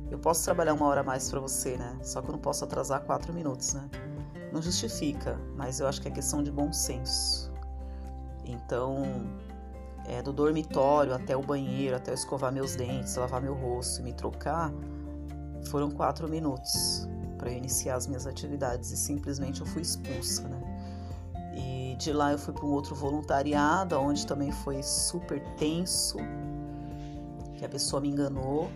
eu 0.09 0.19
posso 0.19 0.43
trabalhar 0.43 0.73
uma 0.73 0.85
hora 0.85 0.99
a 0.99 1.03
mais 1.03 1.31
para 1.31 1.39
você, 1.39 1.77
né? 1.77 1.97
Só 2.03 2.21
que 2.21 2.27
eu 2.27 2.33
não 2.33 2.39
posso 2.39 2.65
atrasar 2.65 3.05
quatro 3.05 3.33
minutos, 3.33 3.73
né? 3.73 3.89
Não 4.51 4.61
justifica, 4.61 5.39
mas 5.55 5.79
eu 5.79 5.87
acho 5.87 6.01
que 6.01 6.09
é 6.09 6.11
questão 6.11 6.43
de 6.43 6.51
bom 6.51 6.73
senso. 6.73 7.50
Então, 8.51 9.03
é, 10.05 10.21
do 10.21 10.33
dormitório 10.33 11.13
até 11.13 11.35
o 11.35 11.41
banheiro, 11.41 11.95
até 11.95 12.11
eu 12.11 12.15
escovar 12.15 12.51
meus 12.51 12.75
dentes, 12.75 13.15
lavar 13.15 13.41
meu 13.41 13.53
rosto 13.53 14.01
e 14.01 14.03
me 14.03 14.13
trocar, 14.13 14.71
foram 15.69 15.89
quatro 15.89 16.27
minutos 16.27 17.07
para 17.37 17.51
eu 17.51 17.57
iniciar 17.57 17.95
as 17.95 18.07
minhas 18.07 18.27
atividades 18.27 18.91
e 18.91 18.97
simplesmente 18.97 19.61
eu 19.61 19.65
fui 19.67 19.81
expulsa, 19.81 20.47
né? 20.47 20.71
de 22.01 22.11
lá 22.11 22.31
eu 22.31 22.37
fui 22.39 22.51
para 22.51 22.65
um 22.65 22.71
outro 22.71 22.95
voluntariado, 22.95 23.95
onde 23.95 24.25
também 24.25 24.51
foi 24.51 24.81
super 24.81 25.39
tenso, 25.55 26.17
que 27.55 27.63
a 27.63 27.69
pessoa 27.69 28.01
me 28.01 28.09
enganou. 28.09 28.69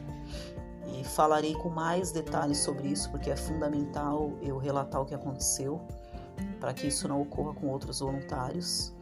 E 0.93 1.03
falarei 1.03 1.55
com 1.55 1.69
mais 1.69 2.11
detalhes 2.11 2.59
sobre 2.59 2.87
isso, 2.87 3.09
porque 3.09 3.31
é 3.31 3.35
fundamental 3.35 4.31
eu 4.43 4.59
relatar 4.59 5.01
o 5.01 5.05
que 5.05 5.15
aconteceu, 5.15 5.81
para 6.59 6.71
que 6.71 6.87
isso 6.87 7.07
não 7.07 7.19
ocorra 7.19 7.55
com 7.55 7.67
outros 7.67 7.99
voluntários. 7.99 8.93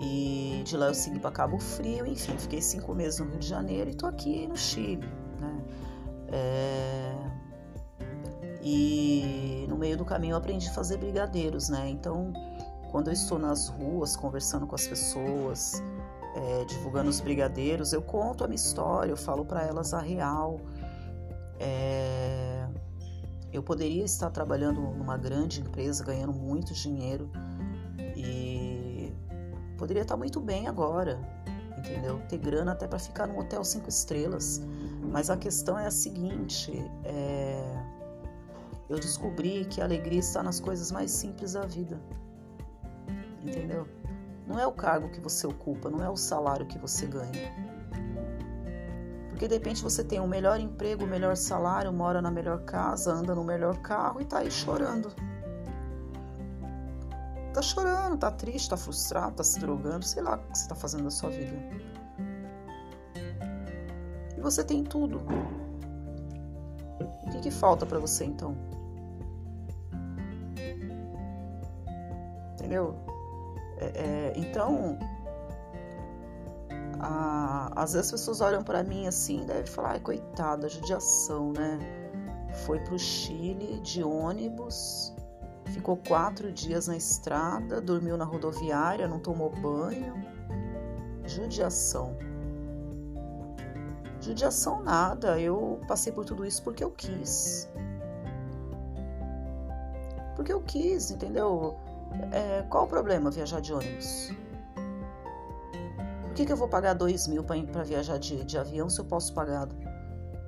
E 0.00 0.62
de 0.64 0.78
lá 0.78 0.86
eu 0.86 0.94
segui 0.94 1.18
para 1.18 1.30
Cabo 1.30 1.58
Frio, 1.58 2.06
enfim, 2.06 2.34
fiquei 2.38 2.62
cinco 2.62 2.94
meses 2.94 3.20
no 3.20 3.26
Rio 3.26 3.38
de 3.38 3.46
Janeiro 3.46 3.90
e 3.90 3.94
tô 3.94 4.06
aqui 4.06 4.46
no 4.46 4.56
Chile, 4.56 5.06
né? 5.38 5.62
É... 6.28 7.14
E 8.62 9.66
no 9.68 9.76
meio 9.76 9.98
do 9.98 10.04
caminho 10.04 10.32
eu 10.32 10.38
aprendi 10.38 10.68
a 10.68 10.72
fazer 10.72 10.96
brigadeiros, 10.96 11.68
né? 11.68 11.90
Então 11.90 12.32
quando 12.90 13.08
eu 13.08 13.12
estou 13.12 13.38
nas 13.38 13.68
ruas 13.68 14.16
conversando 14.16 14.66
com 14.66 14.74
as 14.74 14.86
pessoas, 14.86 15.82
é, 16.34 16.64
divulgando 16.64 17.10
os 17.10 17.20
brigadeiros, 17.20 17.92
eu 17.92 18.00
conto 18.00 18.42
a 18.42 18.48
minha 18.48 18.56
história, 18.56 19.12
eu 19.12 19.16
falo 19.18 19.44
para 19.44 19.62
elas 19.62 19.92
a 19.92 20.00
real. 20.00 20.58
É, 21.58 22.66
eu 23.52 23.62
poderia 23.62 24.04
estar 24.04 24.30
trabalhando 24.30 24.80
numa 24.80 25.18
grande 25.18 25.60
empresa, 25.60 26.02
ganhando 26.02 26.32
muito 26.32 26.72
dinheiro 26.72 27.30
poderia 29.80 30.02
estar 30.02 30.16
muito 30.16 30.38
bem 30.40 30.68
agora, 30.68 31.18
entendeu? 31.76 32.20
Ter 32.28 32.38
grana 32.38 32.70
até 32.70 32.86
para 32.86 33.00
ficar 33.00 33.26
num 33.26 33.40
hotel 33.40 33.64
cinco 33.64 33.88
estrelas. 33.88 34.62
Mas 35.10 35.28
a 35.28 35.36
questão 35.36 35.76
é 35.76 35.86
a 35.86 35.90
seguinte: 35.90 36.72
é, 37.02 37.82
eu 38.88 39.00
descobri 39.00 39.64
que 39.64 39.80
a 39.80 39.84
alegria 39.84 40.20
está 40.20 40.40
nas 40.40 40.60
coisas 40.60 40.92
mais 40.92 41.10
simples 41.10 41.54
da 41.54 41.66
vida 41.66 41.98
entendeu? 43.42 43.86
Não 44.46 44.58
é 44.58 44.66
o 44.66 44.72
cargo 44.72 45.08
que 45.08 45.20
você 45.20 45.46
ocupa, 45.46 45.90
não 45.90 46.04
é 46.04 46.08
o 46.08 46.16
salário 46.16 46.66
que 46.66 46.78
você 46.78 47.06
ganha. 47.06 47.52
Porque 49.28 49.48
de 49.48 49.54
repente 49.54 49.82
você 49.82 50.04
tem 50.04 50.20
o 50.20 50.24
um 50.24 50.28
melhor 50.28 50.60
emprego, 50.60 51.04
o 51.04 51.06
um 51.06 51.10
melhor 51.10 51.36
salário, 51.36 51.92
mora 51.92 52.20
na 52.20 52.30
melhor 52.30 52.64
casa, 52.64 53.12
anda 53.12 53.34
no 53.34 53.44
melhor 53.44 53.78
carro 53.78 54.20
e 54.20 54.24
tá 54.24 54.38
aí 54.38 54.50
chorando. 54.50 55.10
Tá 57.52 57.62
chorando, 57.62 58.16
tá 58.18 58.30
triste, 58.30 58.70
tá 58.70 58.76
frustrado, 58.76 59.36
tá 59.36 59.44
se 59.44 59.58
drogando, 59.58 60.04
sei 60.04 60.22
lá 60.22 60.36
o 60.36 60.38
que 60.38 60.58
você 60.58 60.68
tá 60.68 60.74
fazendo 60.74 61.04
da 61.04 61.10
sua 61.10 61.30
vida. 61.30 61.52
E 64.36 64.40
você 64.40 64.62
tem 64.62 64.84
tudo. 64.84 65.20
O 67.26 67.30
que, 67.30 67.40
que 67.40 67.50
falta 67.50 67.84
para 67.84 67.98
você 67.98 68.24
então? 68.24 68.56
Entendeu? 72.54 72.94
É, 73.78 73.86
é, 73.86 74.32
então, 74.36 74.98
a, 77.00 77.70
às 77.74 77.94
vezes 77.94 78.06
as 78.06 78.20
pessoas 78.20 78.40
olham 78.40 78.62
para 78.62 78.84
mim 78.84 79.06
assim, 79.06 79.44
deve 79.44 79.68
falar, 79.68 79.92
ai, 79.92 80.00
coitada, 80.00 80.68
judiação, 80.68 81.52
né? 81.52 81.78
Foi 82.66 82.78
para 82.80 82.94
o 82.94 82.98
Chile 82.98 83.80
de 83.80 84.02
ônibus, 84.02 85.14
ficou 85.70 85.96
quatro 85.96 86.52
dias 86.52 86.86
na 86.86 86.96
estrada, 86.96 87.80
dormiu 87.80 88.16
na 88.16 88.24
rodoviária, 88.24 89.08
não 89.08 89.18
tomou 89.18 89.50
banho. 89.50 90.14
Judiação. 91.24 92.16
Judiação 94.20 94.82
nada, 94.82 95.40
eu 95.40 95.80
passei 95.88 96.12
por 96.12 96.24
tudo 96.24 96.44
isso 96.44 96.62
porque 96.62 96.84
eu 96.84 96.90
quis. 96.90 97.68
Porque 100.36 100.52
eu 100.52 100.60
quis, 100.60 101.10
entendeu? 101.10 101.76
É, 102.32 102.62
qual 102.68 102.84
o 102.84 102.88
problema 102.88 103.30
viajar 103.30 103.60
de 103.60 103.72
ônibus? 103.72 104.32
Por 106.22 106.34
que, 106.34 106.44
que 106.44 106.52
eu 106.52 106.56
vou 106.56 106.68
pagar 106.68 106.94
dois 106.94 107.26
mil 107.26 107.44
para 107.44 107.82
viajar 107.82 108.18
de, 108.18 108.44
de 108.44 108.58
avião 108.58 108.88
se 108.88 109.00
eu 109.00 109.04
posso 109.04 109.32
pagar 109.32 109.68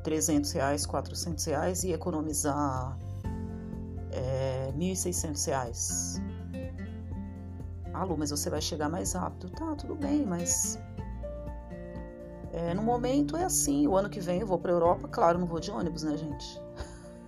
300 0.02 0.50
reais, 0.52 0.86
400 0.86 1.44
reais 1.44 1.84
e 1.84 1.92
economizar 1.92 2.96
é, 4.72 4.78
1.600 4.78 5.46
reais? 5.46 6.20
Ah, 7.92 8.04
Lu, 8.04 8.16
mas 8.16 8.30
você 8.30 8.48
vai 8.50 8.60
chegar 8.60 8.88
mais 8.88 9.12
rápido. 9.12 9.50
Tá, 9.50 9.74
tudo 9.76 9.94
bem, 9.94 10.24
mas 10.24 10.78
É, 12.52 12.74
no 12.74 12.82
momento 12.82 13.36
é 13.36 13.44
assim. 13.44 13.86
O 13.86 13.96
ano 13.96 14.10
que 14.10 14.20
vem 14.20 14.40
eu 14.40 14.46
vou 14.46 14.58
para 14.58 14.72
Europa, 14.72 15.08
claro, 15.08 15.38
não 15.38 15.46
vou 15.46 15.58
de 15.60 15.70
ônibus, 15.70 16.02
né, 16.02 16.16
gente? 16.16 16.60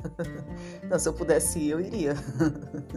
Então, 0.84 0.98
se 0.98 1.08
eu 1.08 1.14
pudesse 1.14 1.58
ir, 1.58 1.70
eu 1.70 1.80
iria. 1.80 2.14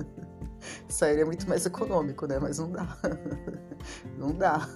Sairia 0.90 1.26
muito 1.26 1.48
mais 1.48 1.66
econômico, 1.66 2.28
né? 2.28 2.38
Mas 2.40 2.60
não 2.60 2.70
dá. 2.72 2.98
Não 4.18 4.34
dá. 4.34 4.68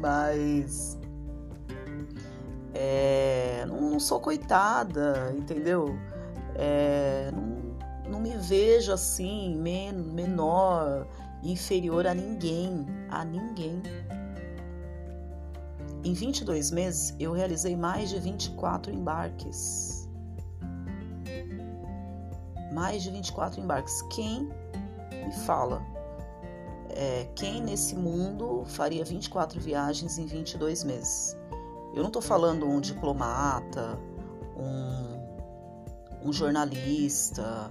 Mas. 0.00 0.98
É, 2.74 3.64
não, 3.66 3.92
não, 3.92 4.00
sou 4.00 4.20
coitada, 4.20 5.32
entendeu? 5.36 5.96
É, 6.58 7.30
não, 7.32 8.12
não 8.12 8.20
me 8.20 8.36
vejo 8.36 8.92
assim, 8.92 9.56
men 9.56 9.92
menor, 9.92 11.06
inferior 11.42 12.06
a 12.06 12.14
ninguém. 12.14 12.86
A 13.10 13.24
ninguém. 13.24 13.82
Em 16.04 16.14
22 16.14 16.70
meses, 16.70 17.14
eu 17.18 17.32
realizei 17.32 17.76
mais 17.76 18.10
de 18.10 18.20
24 18.20 18.92
embarques. 18.92 20.08
Mais 22.72 23.02
de 23.02 23.10
24 23.10 23.60
embarques. 23.60 24.02
Quem 24.02 24.48
me 25.12 25.32
fala? 25.44 25.82
É, 26.90 27.28
quem 27.34 27.60
nesse 27.60 27.96
mundo 27.96 28.62
faria 28.66 29.04
24 29.04 29.60
viagens 29.60 30.16
em 30.16 30.26
22 30.26 30.84
meses? 30.84 31.36
Eu 31.92 32.02
não 32.02 32.08
estou 32.08 32.22
falando 32.22 32.66
um 32.66 32.80
diplomata, 32.80 33.98
um, 34.56 35.15
um 36.26 36.32
jornalista, 36.32 37.70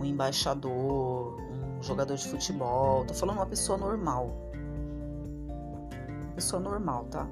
um 0.00 0.04
embaixador, 0.04 1.36
um 1.78 1.82
jogador 1.82 2.16
de 2.16 2.26
futebol. 2.28 3.02
Estou 3.02 3.16
falando 3.16 3.38
uma 3.38 3.46
pessoa 3.46 3.76
normal. 3.76 4.30
Uma 6.22 6.34
pessoa 6.34 6.62
normal, 6.62 7.06
tá? 7.10 7.26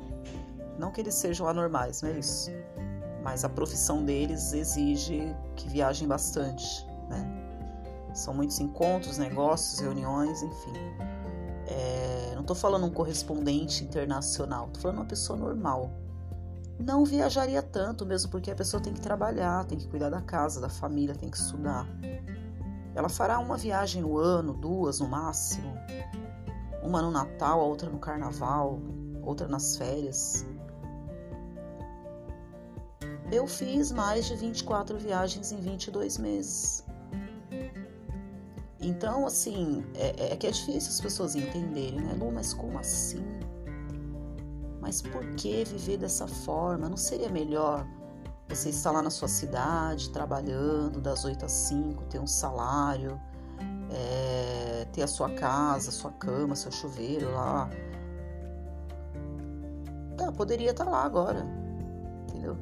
Não 0.76 0.90
que 0.90 1.00
eles 1.00 1.14
sejam 1.14 1.46
anormais, 1.46 2.02
não 2.02 2.10
é 2.10 2.18
isso. 2.18 2.50
Mas 3.22 3.44
a 3.44 3.48
profissão 3.48 4.04
deles 4.04 4.52
exige 4.52 5.34
que 5.54 5.68
viajem 5.68 6.08
bastante, 6.08 6.84
né? 7.08 7.24
São 8.12 8.34
muitos 8.34 8.58
encontros, 8.58 9.16
negócios, 9.16 9.78
reuniões, 9.78 10.42
enfim. 10.42 10.72
É, 11.68 12.32
não 12.34 12.40
estou 12.40 12.56
falando 12.56 12.84
um 12.84 12.90
correspondente 12.90 13.84
internacional, 13.84 14.66
estou 14.66 14.82
falando 14.82 14.98
uma 14.98 15.06
pessoa 15.06 15.38
normal. 15.38 15.92
Não 16.78 17.04
viajaria 17.04 17.60
tanto, 17.60 18.06
mesmo 18.06 18.30
porque 18.30 18.50
a 18.50 18.54
pessoa 18.54 18.80
tem 18.82 18.92
que 18.92 19.00
trabalhar, 19.00 19.64
tem 19.64 19.76
que 19.76 19.88
cuidar 19.88 20.10
da 20.10 20.20
casa, 20.20 20.60
da 20.60 20.68
família, 20.68 21.14
tem 21.14 21.28
que 21.28 21.36
estudar. 21.36 21.86
Ela 22.94 23.08
fará 23.08 23.38
uma 23.38 23.56
viagem 23.56 24.02
no 24.02 24.16
ano, 24.16 24.54
duas 24.54 25.00
no 25.00 25.08
máximo. 25.08 25.72
Uma 26.82 27.02
no 27.02 27.10
Natal, 27.10 27.60
a 27.60 27.64
outra 27.64 27.90
no 27.90 27.98
Carnaval, 27.98 28.80
outra 29.22 29.48
nas 29.48 29.76
férias. 29.76 30.46
Eu 33.30 33.46
fiz 33.46 33.92
mais 33.92 34.26
de 34.26 34.36
24 34.36 34.98
viagens 34.98 35.52
em 35.52 35.60
22 35.60 36.16
meses. 36.16 36.84
Então, 38.80 39.26
assim, 39.26 39.84
é, 39.94 40.32
é, 40.32 40.36
que 40.36 40.46
é 40.46 40.50
difícil 40.50 40.90
as 40.90 41.00
pessoas 41.00 41.34
entenderem, 41.34 42.00
né? 42.00 42.16
Lu, 42.18 42.32
mas 42.32 42.54
como 42.54 42.78
assim? 42.78 43.22
Mas 44.88 45.02
por 45.02 45.22
que 45.34 45.64
viver 45.64 45.98
dessa 45.98 46.26
forma? 46.26 46.88
Não 46.88 46.96
seria 46.96 47.28
melhor 47.28 47.86
você 48.48 48.70
estar 48.70 48.90
lá 48.90 49.02
na 49.02 49.10
sua 49.10 49.28
cidade, 49.28 50.08
trabalhando 50.08 50.98
das 50.98 51.26
8 51.26 51.44
às 51.44 51.52
5, 51.52 52.04
ter 52.04 52.18
um 52.18 52.26
salário, 52.26 53.20
é, 53.90 54.86
ter 54.90 55.02
a 55.02 55.06
sua 55.06 55.28
casa, 55.28 55.90
sua 55.90 56.10
cama, 56.12 56.56
seu 56.56 56.72
chuveiro 56.72 57.30
lá? 57.34 57.68
Tá, 60.16 60.32
poderia 60.32 60.70
estar 60.70 60.86
lá 60.86 61.04
agora, 61.04 61.44
entendeu? 62.22 62.56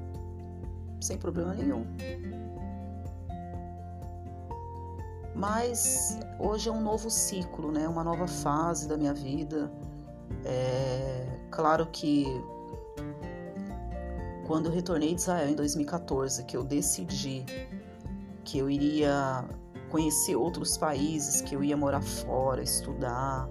sem 1.00 1.16
problema 1.18 1.54
nenhum. 1.54 1.86
Mas 5.32 6.18
hoje 6.40 6.68
é 6.68 6.72
um 6.72 6.80
novo 6.80 7.08
ciclo, 7.08 7.70
né? 7.70 7.86
Uma 7.86 8.02
nova 8.02 8.26
fase 8.26 8.88
da 8.88 8.96
minha 8.96 9.14
vida. 9.14 9.70
É 10.44 11.35
claro 11.56 11.86
que 11.86 12.26
quando 14.46 14.66
eu 14.66 14.72
retornei 14.72 15.14
de 15.14 15.22
Israel 15.22 15.48
em 15.48 15.54
2014, 15.54 16.44
que 16.44 16.54
eu 16.54 16.62
decidi 16.62 17.46
que 18.44 18.58
eu 18.58 18.68
iria 18.68 19.42
conhecer 19.90 20.36
outros 20.36 20.76
países, 20.76 21.40
que 21.40 21.56
eu 21.56 21.64
ia 21.64 21.76
morar 21.76 22.02
fora, 22.02 22.62
estudar, 22.62 23.48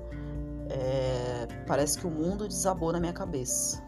é, 0.70 1.48
parece 1.66 1.98
que 1.98 2.06
o 2.06 2.12
mundo 2.12 2.48
desabou 2.48 2.94
na 2.94 3.00
minha 3.00 3.12
cabeça. 3.12 3.84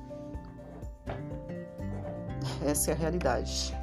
Essa 2.65 2.89
é 2.89 2.93
a 2.95 2.97
realidade. 2.97 3.77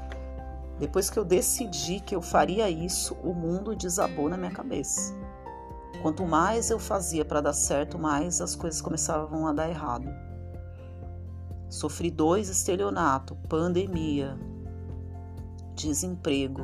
Depois 0.80 1.08
que 1.08 1.16
eu 1.16 1.24
decidi 1.24 2.00
que 2.00 2.14
eu 2.14 2.20
faria 2.20 2.68
isso, 2.68 3.14
o 3.22 3.32
mundo 3.32 3.76
desabou 3.76 4.28
na 4.28 4.36
minha 4.36 4.50
cabeça. 4.50 5.14
Quanto 6.04 6.26
mais 6.26 6.68
eu 6.68 6.78
fazia 6.78 7.24
para 7.24 7.40
dar 7.40 7.54
certo, 7.54 7.98
mais 7.98 8.38
as 8.42 8.54
coisas 8.54 8.82
começavam 8.82 9.46
a 9.46 9.54
dar 9.54 9.70
errado. 9.70 10.06
Sofri 11.70 12.10
dois 12.10 12.50
estelionatos, 12.50 13.34
pandemia, 13.48 14.38
desemprego. 15.74 16.60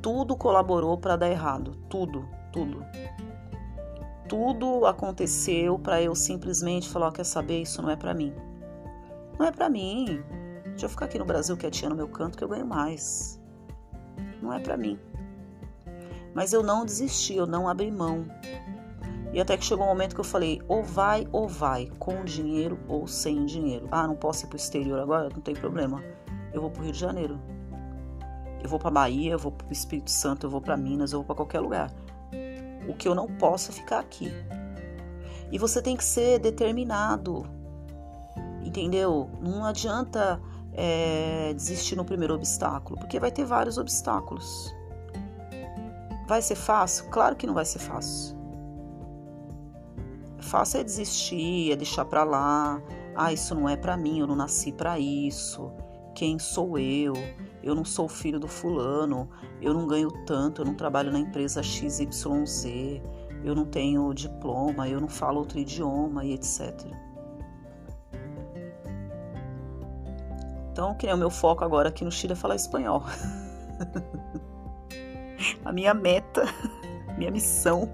Tudo 0.00 0.36
colaborou 0.36 0.98
para 0.98 1.16
dar 1.16 1.30
errado, 1.32 1.72
tudo, 1.88 2.28
tudo. 2.52 2.86
Tudo 4.28 4.86
aconteceu 4.86 5.76
para 5.76 6.00
eu 6.00 6.14
simplesmente 6.14 6.88
falar, 6.88 7.10
quer 7.10 7.24
saber, 7.24 7.62
isso 7.62 7.82
não 7.82 7.90
é 7.90 7.96
para 7.96 8.14
mim. 8.14 8.32
Não 9.36 9.46
é 9.46 9.50
para 9.50 9.68
mim. 9.68 10.22
Deixa 10.64 10.86
eu 10.86 10.90
ficar 10.90 11.06
aqui 11.06 11.18
no 11.18 11.24
Brasil 11.24 11.56
quietinha 11.56 11.88
no 11.88 11.96
meu 11.96 12.06
canto 12.06 12.38
que 12.38 12.44
eu 12.44 12.48
ganho 12.48 12.66
mais. 12.66 13.42
Não 14.40 14.52
é 14.52 14.60
para 14.60 14.76
mim. 14.76 14.96
Mas 16.34 16.52
eu 16.52 16.62
não 16.62 16.84
desisti, 16.84 17.34
eu 17.34 17.46
não 17.46 17.68
abri 17.68 17.90
mão. 17.90 18.26
E 19.32 19.40
até 19.40 19.56
que 19.56 19.64
chegou 19.64 19.84
um 19.84 19.88
momento 19.88 20.14
que 20.14 20.20
eu 20.20 20.24
falei: 20.24 20.60
ou 20.68 20.82
vai 20.82 21.26
ou 21.32 21.48
vai, 21.48 21.90
com 21.98 22.24
dinheiro 22.24 22.78
ou 22.88 23.06
sem 23.06 23.44
dinheiro. 23.46 23.88
Ah, 23.90 24.06
não 24.06 24.16
posso 24.16 24.44
ir 24.44 24.48
pro 24.48 24.56
exterior 24.56 24.98
agora? 24.98 25.28
Não 25.28 25.40
tem 25.40 25.54
problema. 25.54 26.02
Eu 26.52 26.60
vou 26.60 26.70
pro 26.70 26.82
Rio 26.82 26.92
de 26.92 26.98
Janeiro. 26.98 27.40
Eu 28.62 28.68
vou 28.68 28.78
para 28.78 28.90
Bahia, 28.90 29.32
eu 29.32 29.38
vou 29.38 29.52
pro 29.52 29.72
Espírito 29.72 30.10
Santo, 30.10 30.46
eu 30.46 30.50
vou 30.50 30.60
para 30.60 30.76
Minas, 30.76 31.12
eu 31.12 31.20
vou 31.20 31.26
para 31.26 31.36
qualquer 31.36 31.60
lugar. 31.60 31.90
O 32.88 32.94
que 32.94 33.08
eu 33.08 33.14
não 33.14 33.26
posso 33.26 33.70
é 33.70 33.74
ficar 33.74 34.00
aqui. 34.00 34.30
E 35.50 35.58
você 35.58 35.80
tem 35.80 35.96
que 35.96 36.04
ser 36.04 36.38
determinado. 36.38 37.46
Entendeu? 38.62 39.30
Não 39.40 39.64
adianta 39.64 40.40
é, 40.72 41.52
desistir 41.54 41.96
no 41.96 42.04
primeiro 42.04 42.34
obstáculo, 42.34 42.98
porque 42.98 43.18
vai 43.18 43.30
ter 43.30 43.44
vários 43.44 43.78
obstáculos. 43.78 44.74
Vai 46.30 46.40
ser 46.40 46.54
fácil? 46.54 47.06
Claro 47.10 47.34
que 47.34 47.44
não 47.44 47.54
vai 47.54 47.64
ser 47.64 47.80
fácil. 47.80 48.36
Fácil 50.38 50.78
é 50.78 50.84
desistir, 50.84 51.72
é 51.72 51.76
deixar 51.76 52.04
para 52.04 52.22
lá. 52.22 52.80
Ah, 53.16 53.32
isso 53.32 53.52
não 53.52 53.68
é 53.68 53.76
para 53.76 53.96
mim, 53.96 54.20
eu 54.20 54.28
não 54.28 54.36
nasci 54.36 54.70
para 54.70 54.96
isso. 54.96 55.72
Quem 56.14 56.38
sou 56.38 56.78
eu? 56.78 57.14
Eu 57.64 57.74
não 57.74 57.84
sou 57.84 58.08
filho 58.08 58.38
do 58.38 58.46
fulano, 58.46 59.28
eu 59.60 59.74
não 59.74 59.88
ganho 59.88 60.08
tanto, 60.24 60.62
eu 60.62 60.66
não 60.66 60.74
trabalho 60.76 61.10
na 61.10 61.18
empresa 61.18 61.64
XYZ, 61.64 62.64
eu 63.42 63.52
não 63.52 63.64
tenho 63.64 64.14
diploma, 64.14 64.88
eu 64.88 65.00
não 65.00 65.08
falo 65.08 65.40
outro 65.40 65.58
idioma 65.58 66.24
e 66.24 66.34
etc. 66.34 66.80
Então, 70.70 70.94
que 70.94 71.08
é 71.08 71.14
o 71.14 71.18
meu 71.18 71.28
foco 71.28 71.64
agora 71.64 71.88
aqui 71.88 72.04
no 72.04 72.12
Chile 72.12 72.34
é 72.34 72.36
falar 72.36 72.54
espanhol. 72.54 73.02
A 75.64 75.72
minha 75.72 75.94
meta, 75.94 76.44
minha 77.16 77.30
missão 77.30 77.90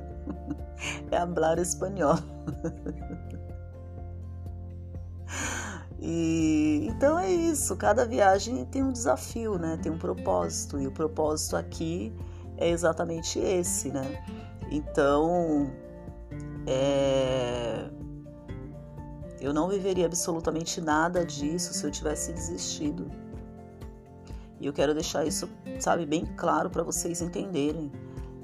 é 1.11 1.19
falar 1.19 1.59
espanhol. 1.59 2.17
E 5.99 6.87
então 6.91 7.19
é 7.19 7.31
isso, 7.31 7.75
cada 7.77 8.07
viagem 8.07 8.65
tem 8.67 8.83
um 8.83 8.93
desafio, 8.93 9.59
né? 9.59 9.79
Tem 9.83 9.91
um 9.91 9.99
propósito, 9.99 10.79
e 10.79 10.87
o 10.87 10.93
propósito 10.93 11.57
aqui 11.57 12.13
é 12.59 12.69
exatamente 12.69 13.39
esse, 13.39 13.91
né? 13.91 14.23
Então, 14.71 15.71
é, 16.67 17.89
eu 19.41 19.53
não 19.53 19.69
viveria 19.69 20.07
absolutamente 20.07 20.81
nada 20.81 21.25
disso 21.25 21.73
se 21.73 21.85
eu 21.85 21.91
tivesse 21.91 22.33
desistido. 22.33 23.11
E 24.61 24.67
eu 24.67 24.73
quero 24.73 24.95
deixar 24.95 25.27
isso, 25.27 25.49
sabe, 25.79 26.07
bem 26.07 26.25
claro 26.37 26.71
para 26.71 26.83
vocês 26.83 27.21
entenderem. 27.21 27.91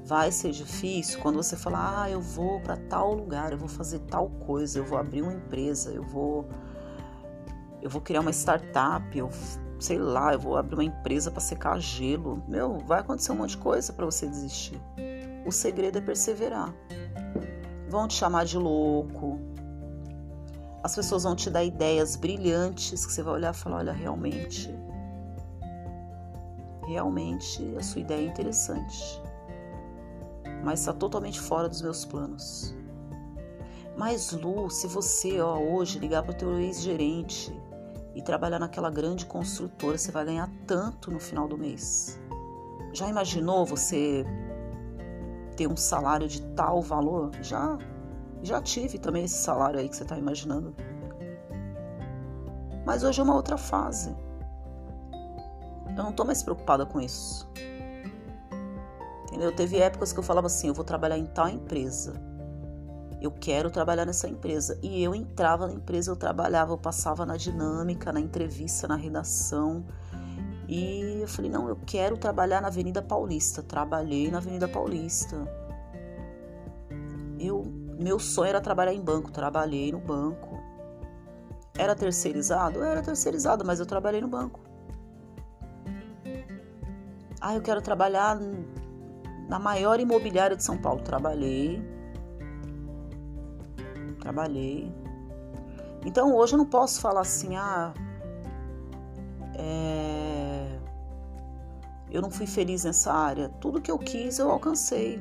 Vai 0.05 0.33
ser 0.33 0.51
difícil 0.51 1.21
quando 1.21 1.37
você 1.37 1.57
falar: 1.57 2.03
"Ah, 2.03 2.11
eu 2.11 2.21
vou 2.21 2.61
para 2.61 2.77
tal 2.77 3.15
lugar, 3.15 3.53
eu 3.53 3.59
vou 3.59 3.69
fazer 3.69 4.01
tal 4.01 4.29
coisa, 4.29 4.79
eu 4.79 4.85
vou 4.85 4.99
abrir 4.99 5.23
uma 5.23 5.33
empresa, 5.33 5.91
eu 5.91 6.03
vou 6.03 6.47
eu 7.81 7.91
vou 7.91 8.01
criar 8.01 8.21
uma 8.21 8.31
startup, 8.31 9.17
eu 9.17 9.29
sei 9.81 9.99
lá, 9.99 10.33
eu 10.33 10.39
vou 10.39 10.57
abrir 10.57 10.75
uma 10.75 10.85
empresa 10.85 11.31
para 11.31 11.41
secar 11.41 11.81
gelo". 11.81 12.43
Meu, 12.49 12.79
vai 12.81 13.01
acontecer 13.01 13.33
um 13.33 13.37
monte 13.37 13.51
de 13.51 13.59
coisa 13.59 13.93
para 13.93 14.05
você 14.05 14.27
desistir. 14.27 14.81
O 15.47 15.53
segredo 15.53 15.99
é 15.99 16.01
perseverar. 16.01 16.75
Vão 17.89 18.09
te 18.09 18.15
chamar 18.15 18.45
de 18.45 18.57
louco, 18.57 19.39
as 20.83 20.97
pessoas 20.97 21.23
vão 21.23 21.37
te 21.37 21.49
dar 21.49 21.63
ideias 21.63 22.17
brilhantes 22.17 23.07
que 23.07 23.13
você 23.13 23.23
vai 23.23 23.35
olhar 23.35 23.55
e 23.55 23.57
falar: 23.57 23.77
olha, 23.77 23.93
realmente, 23.93 24.75
realmente 26.93 27.75
a 27.77 27.83
sua 27.83 28.01
ideia 28.01 28.27
é 28.27 28.29
interessante, 28.29 29.21
mas 30.65 30.81
está 30.81 30.93
totalmente 30.93 31.41
fora 31.41 31.69
dos 31.69 31.83
meus 31.83 32.05
planos. 32.05 32.75
Mas 33.97 34.33
Lu, 34.33 34.71
se 34.71 34.87
você 34.87 35.41
ó, 35.41 35.59
hoje 35.59 35.99
ligar 35.99 36.23
para 36.23 36.33
o 36.33 36.37
teu 36.37 36.59
ex-gerente 36.59 37.53
e 38.15 38.23
trabalhar 38.23 38.59
naquela 38.59 38.91
grande 38.91 39.27
construtora, 39.27 39.99
você 39.99 40.11
vai 40.11 40.25
ganhar 40.25 40.51
tanto 40.67 41.11
no 41.11 41.19
final 41.19 41.47
do 41.47 41.59
mês. 41.59 42.19
Já 42.93 43.09
imaginou 43.09 43.65
você 43.67 44.25
ter 45.57 45.67
um 45.67 45.77
salário 45.77 46.29
de 46.29 46.43
tal 46.53 46.81
valor? 46.81 47.31
Já, 47.43 47.79
já 48.43 48.61
tive 48.61 48.99
também 48.99 49.25
esse 49.25 49.37
salário 49.37 49.79
aí 49.79 49.89
que 49.89 49.97
você 49.97 50.03
está 50.03 50.19
imaginando. 50.19 50.75
Mas 52.85 53.05
hoje 53.05 53.21
é 53.21 53.23
uma 53.23 53.35
outra 53.35 53.57
fase. 53.57 54.15
Eu 55.97 56.03
não 56.03 56.11
estou 56.11 56.27
mais 56.27 56.43
preocupada 56.43 56.87
com 56.87 57.01
isso. 57.01 57.49
Entendeu? 59.29 59.55
Teve 59.55 59.79
épocas 59.79 60.13
que 60.13 60.19
eu 60.19 60.23
falava 60.23 60.47
assim: 60.47 60.69
eu 60.69 60.75
vou 60.75 60.85
trabalhar 60.85 61.19
em 61.19 61.27
tal 61.27 61.49
empresa 61.49 62.33
eu 63.23 63.31
quero 63.31 63.71
trabalhar 63.71 64.05
nessa 64.05 64.29
empresa. 64.29 64.79
E 64.83 65.03
eu 65.03 65.15
entrava 65.15 65.69
na 65.69 65.75
empresa, 65.75 66.11
eu 66.11 66.17
trabalhava, 66.17 66.73
eu 66.73 66.79
passava 66.79 67.25
na 67.25 67.37
dinâmica, 67.37 68.13
na 68.13 68.21
entrevista, 68.21 68.89
na 68.89 68.97
redação. 68.97 69.85
E 70.69 71.21
eu 71.21 71.29
falei: 71.29 71.51
não, 71.51 71.69
eu 71.69 71.77
quero 71.87 72.17
trabalhar 72.17 72.61
na 72.61 72.67
Avenida 72.67 73.01
Paulista. 73.01 73.63
Trabalhei 73.63 74.31
na 74.31 74.39
Avenida 74.39 74.67
Paulista. 74.67 75.37
Eu, 77.39 77.65
meu 77.99 78.19
sonho 78.19 78.49
era 78.49 78.61
trabalhar 78.61 78.93
em 78.93 79.01
banco, 79.01 79.31
trabalhei 79.31 79.93
no 79.93 80.01
banco. 80.01 80.61
Era 81.79 81.95
terceirizado? 81.95 82.83
Era 82.83 83.03
terceirizado, 83.03 83.65
mas 83.65 83.79
eu 83.79 83.87
trabalhei 83.87 84.21
no 84.21 84.29
banco. 84.29 84.61
Ah, 87.45 87.55
eu 87.55 87.61
quero 87.61 87.83
trabalhar 87.83 88.39
na 89.49 89.59
maior 89.59 89.99
imobiliária 89.99 90.57
de 90.57 90.63
São 90.63 90.79
Paulo. 90.79 91.03
Trabalhei 91.03 91.83
trabalhei. 94.23 94.95
Então 96.07 96.35
hoje 96.35 96.55
eu 96.55 96.59
não 96.59 96.67
posso 96.67 97.01
falar 97.01 97.21
assim, 97.21 97.57
ah, 97.57 97.93
é, 99.55 100.79
eu 102.11 102.23
não 102.23 102.31
fui 102.31 102.47
feliz 102.47 102.85
nessa 102.85 103.13
área. 103.13 103.49
Tudo 103.61 103.81
que 103.81 103.91
eu 103.91 103.99
quis 103.99 104.39
eu 104.39 104.51
alcancei. 104.51 105.21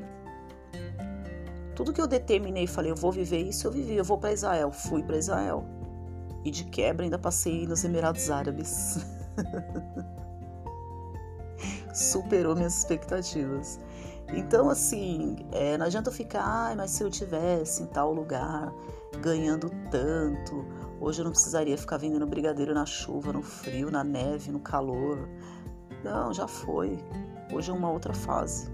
Tudo 1.74 1.92
que 1.92 2.00
eu 2.00 2.06
determinei, 2.06 2.66
falei, 2.66 2.90
eu 2.92 2.96
vou 2.96 3.10
viver 3.10 3.42
isso, 3.42 3.66
eu 3.66 3.72
vivi. 3.72 3.96
Eu 3.96 4.04
vou 4.04 4.18
para 4.18 4.32
Israel, 4.32 4.70
fui 4.70 5.02
para 5.02 5.16
Israel. 5.16 5.64
E 6.44 6.50
de 6.50 6.64
quebra 6.64 7.04
ainda 7.04 7.18
passei 7.18 7.66
nos 7.66 7.84
Emirados 7.84 8.30
Árabes. 8.30 8.98
Superou 11.92 12.54
minhas 12.54 12.78
expectativas. 12.78 13.78
Então, 14.32 14.70
assim, 14.70 15.36
é, 15.52 15.76
não 15.76 15.86
adianta 15.86 16.10
ficar, 16.10 16.42
ah, 16.42 16.74
mas 16.74 16.92
se 16.92 17.02
eu 17.02 17.10
tivesse 17.10 17.82
em 17.82 17.86
tal 17.86 18.12
lugar, 18.14 18.72
ganhando 19.20 19.70
tanto, 19.90 20.64
hoje 21.00 21.20
eu 21.20 21.24
não 21.24 21.32
precisaria 21.32 21.76
ficar 21.76 21.98
vendendo 21.98 22.26
brigadeiro 22.26 22.72
na 22.72 22.86
chuva, 22.86 23.32
no 23.32 23.42
frio, 23.42 23.90
na 23.90 24.02
neve, 24.02 24.50
no 24.50 24.60
calor. 24.60 25.28
Não, 26.02 26.32
já 26.32 26.48
foi. 26.48 26.98
Hoje 27.52 27.70
é 27.70 27.74
uma 27.74 27.90
outra 27.90 28.14
fase. 28.14 28.70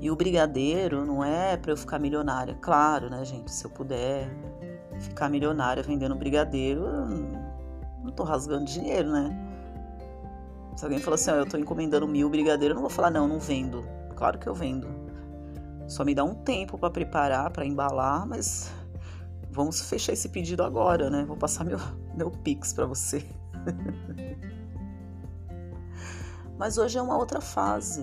E 0.00 0.10
o 0.10 0.16
brigadeiro 0.16 1.04
não 1.04 1.22
é 1.22 1.56
para 1.56 1.72
eu 1.72 1.76
ficar 1.76 1.98
milionária. 1.98 2.56
Claro, 2.60 3.10
né, 3.10 3.24
gente? 3.24 3.50
Se 3.50 3.64
eu 3.64 3.70
puder 3.70 4.30
ficar 5.00 5.28
milionária 5.28 5.82
vendendo 5.82 6.14
brigadeiro, 6.14 6.84
eu 6.84 7.06
não 8.04 8.12
tô 8.12 8.22
rasgando 8.22 8.64
dinheiro, 8.64 9.10
né? 9.10 9.49
Se 10.76 10.84
alguém 10.84 10.98
falar 10.98 11.16
assim, 11.16 11.30
ó, 11.30 11.34
eu 11.34 11.46
tô 11.46 11.56
encomendando 11.56 12.06
mil 12.08 12.30
brigadeiros, 12.30 12.70
eu 12.70 12.74
não 12.74 12.82
vou 12.82 12.90
falar, 12.90 13.10
não, 13.10 13.28
não 13.28 13.38
vendo. 13.38 13.84
Claro 14.16 14.38
que 14.38 14.46
eu 14.46 14.54
vendo. 14.54 14.88
Só 15.88 16.04
me 16.04 16.14
dá 16.14 16.24
um 16.24 16.34
tempo 16.34 16.78
para 16.78 16.90
preparar, 16.90 17.50
para 17.50 17.66
embalar, 17.66 18.26
mas 18.26 18.72
vamos 19.50 19.80
fechar 19.82 20.12
esse 20.12 20.28
pedido 20.28 20.62
agora, 20.62 21.10
né? 21.10 21.24
Vou 21.24 21.36
passar 21.36 21.64
meu, 21.64 21.78
meu 22.14 22.30
Pix 22.30 22.72
para 22.72 22.86
você. 22.86 23.24
mas 26.56 26.78
hoje 26.78 26.96
é 26.98 27.02
uma 27.02 27.16
outra 27.16 27.40
fase. 27.40 28.02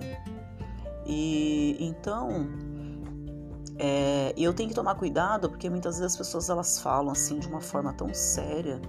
E 1.06 1.76
então, 1.80 2.46
é, 3.78 4.34
eu 4.36 4.52
tenho 4.52 4.68
que 4.68 4.74
tomar 4.74 4.96
cuidado 4.96 5.48
porque 5.48 5.70
muitas 5.70 5.98
vezes 5.98 6.12
as 6.12 6.16
pessoas 6.18 6.50
elas 6.50 6.80
falam 6.80 7.12
assim 7.12 7.38
de 7.38 7.46
uma 7.46 7.60
forma 7.60 7.92
tão 7.92 8.12
séria 8.12 8.80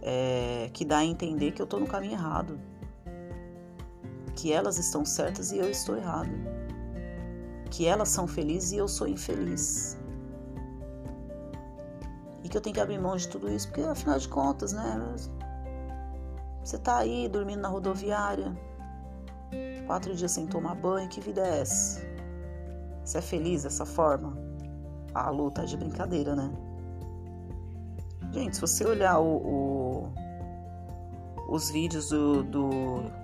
é, 0.00 0.70
que 0.72 0.84
dá 0.84 0.98
a 0.98 1.04
entender 1.04 1.50
que 1.50 1.60
eu 1.60 1.66
tô 1.66 1.78
no 1.78 1.86
caminho 1.86 2.12
errado 2.12 2.58
que 4.40 4.50
elas 4.50 4.78
estão 4.78 5.04
certas 5.04 5.52
e 5.52 5.58
eu 5.58 5.70
estou 5.70 5.98
errado, 5.98 6.30
que 7.70 7.86
elas 7.86 8.08
são 8.08 8.26
felizes 8.26 8.72
e 8.72 8.78
eu 8.78 8.88
sou 8.88 9.06
infeliz. 9.06 9.98
E 12.42 12.48
que 12.48 12.56
eu 12.56 12.60
tenho 12.62 12.72
que 12.72 12.80
abrir 12.80 12.98
mão 12.98 13.14
de 13.16 13.28
tudo 13.28 13.50
isso, 13.50 13.68
porque 13.68 13.82
afinal 13.82 14.18
de 14.18 14.26
contas, 14.28 14.72
né? 14.72 15.14
Você 16.64 16.78
tá 16.78 16.96
aí 16.96 17.28
dormindo 17.28 17.60
na 17.60 17.68
rodoviária, 17.68 18.56
quatro 19.86 20.14
dias 20.14 20.32
sem 20.32 20.46
tomar 20.46 20.74
banho, 20.74 21.06
que 21.10 21.20
vida 21.20 21.46
é 21.46 21.60
essa? 21.60 22.00
Você 23.04 23.18
é 23.18 23.22
feliz 23.22 23.64
dessa 23.64 23.84
forma? 23.84 24.38
A 25.12 25.26
ah, 25.26 25.30
luta 25.30 25.60
tá 25.60 25.66
de 25.66 25.76
brincadeira, 25.76 26.34
né? 26.34 26.50
Gente, 28.32 28.54
se 28.54 28.60
você 28.62 28.86
olhar 28.86 29.18
o, 29.18 29.36
o, 29.36 30.12
os 31.50 31.70
vídeos 31.70 32.08
do, 32.08 32.42
do 32.44 33.19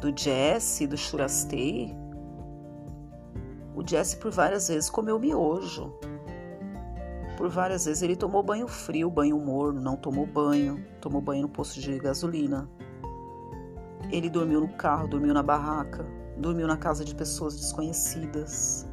do 0.00 0.12
Jesse, 0.16 0.86
do 0.86 0.96
Churastei, 0.96 1.94
o 3.74 3.86
Jesse 3.86 4.16
por 4.16 4.30
várias 4.30 4.68
vezes 4.68 4.90
comeu 4.90 5.18
miojo. 5.18 5.92
Por 7.36 7.48
várias 7.48 7.84
vezes 7.84 8.02
ele 8.02 8.16
tomou 8.16 8.42
banho 8.42 8.66
frio, 8.66 9.08
banho 9.08 9.38
morno, 9.38 9.80
não 9.80 9.96
tomou 9.96 10.26
banho, 10.26 10.84
tomou 11.00 11.20
banho 11.20 11.42
no 11.42 11.48
posto 11.48 11.80
de 11.80 11.98
gasolina. 11.98 12.68
Ele 14.10 14.28
dormiu 14.28 14.60
no 14.60 14.68
carro, 14.68 15.06
dormiu 15.06 15.32
na 15.32 15.42
barraca, 15.42 16.04
dormiu 16.36 16.66
na 16.66 16.76
casa 16.76 17.04
de 17.04 17.14
pessoas 17.14 17.54
desconhecidas. 17.54 18.88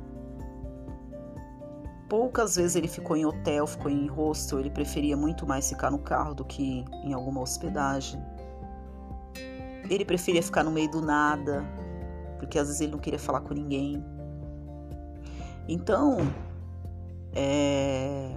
Poucas 2.07 2.55
vezes 2.55 2.75
ele 2.75 2.87
ficou 2.87 3.17
em 3.17 3.25
hotel, 3.25 3.65
ficou 3.65 3.89
em 3.89 4.05
hostel, 4.05 4.59
ele 4.59 4.69
preferia 4.69 5.17
muito 5.17 5.47
mais 5.47 5.67
ficar 5.67 5.89
no 5.89 5.97
carro 5.97 6.35
do 6.35 6.45
que 6.45 6.85
em 7.03 7.13
alguma 7.13 7.41
hospedagem. 7.41 8.23
Ele 9.89 10.05
preferia 10.05 10.41
ficar 10.41 10.63
no 10.63 10.71
meio 10.71 10.89
do 10.89 11.01
nada, 11.01 11.63
porque 12.39 12.57
às 12.57 12.67
vezes 12.67 12.81
ele 12.81 12.91
não 12.91 12.99
queria 12.99 13.19
falar 13.19 13.41
com 13.41 13.53
ninguém. 13.53 14.03
Então, 15.67 16.17
é... 17.33 18.35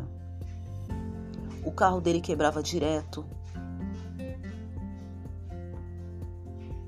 o 1.64 1.70
carro 1.70 2.00
dele 2.00 2.20
quebrava 2.20 2.62
direto. 2.62 3.24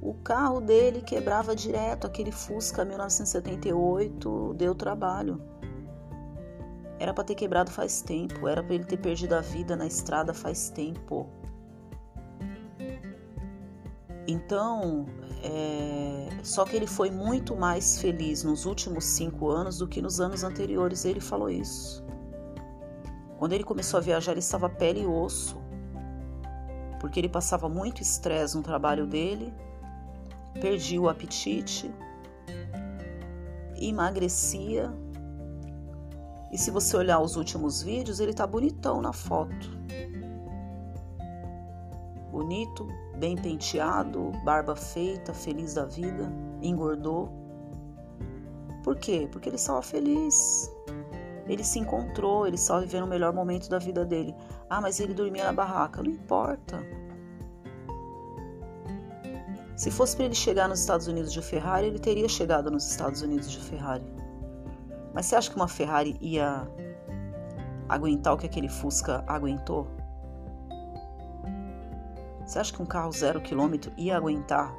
O 0.02 0.14
carro 0.14 0.60
dele 0.60 1.02
quebrava 1.02 1.54
direto, 1.54 2.06
aquele 2.06 2.32
Fusca 2.32 2.84
1978 2.84 4.54
deu 4.54 4.74
trabalho. 4.74 5.40
Era 6.98 7.12
para 7.14 7.24
ter 7.24 7.34
quebrado 7.34 7.70
faz 7.70 8.00
tempo, 8.02 8.48
era 8.48 8.62
para 8.62 8.74
ele 8.74 8.84
ter 8.84 8.96
perdido 8.96 9.34
a 9.34 9.40
vida 9.40 9.76
na 9.76 9.86
estrada 9.86 10.32
faz 10.34 10.70
tempo. 10.70 11.28
Então, 14.30 15.06
é... 15.42 16.28
só 16.42 16.64
que 16.64 16.76
ele 16.76 16.86
foi 16.86 17.10
muito 17.10 17.56
mais 17.56 18.00
feliz 18.00 18.44
nos 18.44 18.64
últimos 18.64 19.04
cinco 19.04 19.50
anos 19.50 19.78
do 19.78 19.88
que 19.88 20.00
nos 20.00 20.20
anos 20.20 20.44
anteriores. 20.44 21.04
Ele 21.04 21.20
falou 21.20 21.50
isso. 21.50 22.04
Quando 23.38 23.54
ele 23.54 23.64
começou 23.64 23.98
a 23.98 24.00
viajar, 24.00 24.32
ele 24.32 24.40
estava 24.40 24.68
pele 24.68 25.00
e 25.00 25.06
osso, 25.06 25.56
porque 27.00 27.18
ele 27.18 27.28
passava 27.28 27.68
muito 27.68 28.02
estresse 28.02 28.56
no 28.56 28.62
trabalho 28.62 29.06
dele, 29.06 29.52
perdia 30.60 31.00
o 31.00 31.08
apetite, 31.08 31.90
emagrecia. 33.76 34.92
E 36.52 36.58
se 36.58 36.70
você 36.70 36.96
olhar 36.96 37.18
os 37.18 37.34
últimos 37.36 37.82
vídeos, 37.82 38.20
ele 38.20 38.34
tá 38.34 38.46
bonitão 38.46 39.00
na 39.00 39.12
foto. 39.12 39.70
Bonito, 42.30 42.86
bem 43.20 43.36
penteado, 43.36 44.32
barba 44.44 44.74
feita, 44.74 45.34
feliz 45.34 45.74
da 45.74 45.84
vida, 45.84 46.32
engordou. 46.62 47.30
Por 48.82 48.96
quê? 48.96 49.28
Porque 49.30 49.50
ele 49.50 49.56
estava 49.56 49.82
feliz. 49.82 50.74
Ele 51.46 51.62
se 51.62 51.78
encontrou, 51.78 52.46
ele 52.46 52.56
estava 52.56 52.80
vivendo 52.80 53.04
o 53.04 53.06
melhor 53.06 53.32
momento 53.34 53.68
da 53.68 53.78
vida 53.78 54.04
dele. 54.04 54.34
Ah, 54.70 54.80
mas 54.80 54.98
ele 55.00 55.12
dormia 55.12 55.44
na 55.44 55.52
barraca. 55.52 56.02
Não 56.02 56.10
importa. 56.10 56.80
Se 59.76 59.90
fosse 59.90 60.16
para 60.16 60.26
ele 60.26 60.34
chegar 60.34 60.68
nos 60.68 60.80
Estados 60.80 61.06
Unidos 61.06 61.32
de 61.32 61.42
Ferrari, 61.42 61.88
ele 61.88 61.98
teria 61.98 62.28
chegado 62.28 62.70
nos 62.70 62.88
Estados 62.90 63.20
Unidos 63.20 63.50
de 63.50 63.58
Ferrari. 63.58 64.04
Mas 65.12 65.26
você 65.26 65.36
acha 65.36 65.50
que 65.50 65.56
uma 65.56 65.68
Ferrari 65.68 66.16
ia 66.20 66.66
aguentar 67.88 68.32
o 68.32 68.38
que 68.38 68.46
aquele 68.46 68.68
Fusca 68.68 69.24
aguentou? 69.26 69.86
Você 72.50 72.58
acha 72.58 72.72
que 72.72 72.82
um 72.82 72.86
carro 72.86 73.12
zero 73.12 73.40
quilômetro 73.40 73.92
ia 73.96 74.16
aguentar 74.16 74.74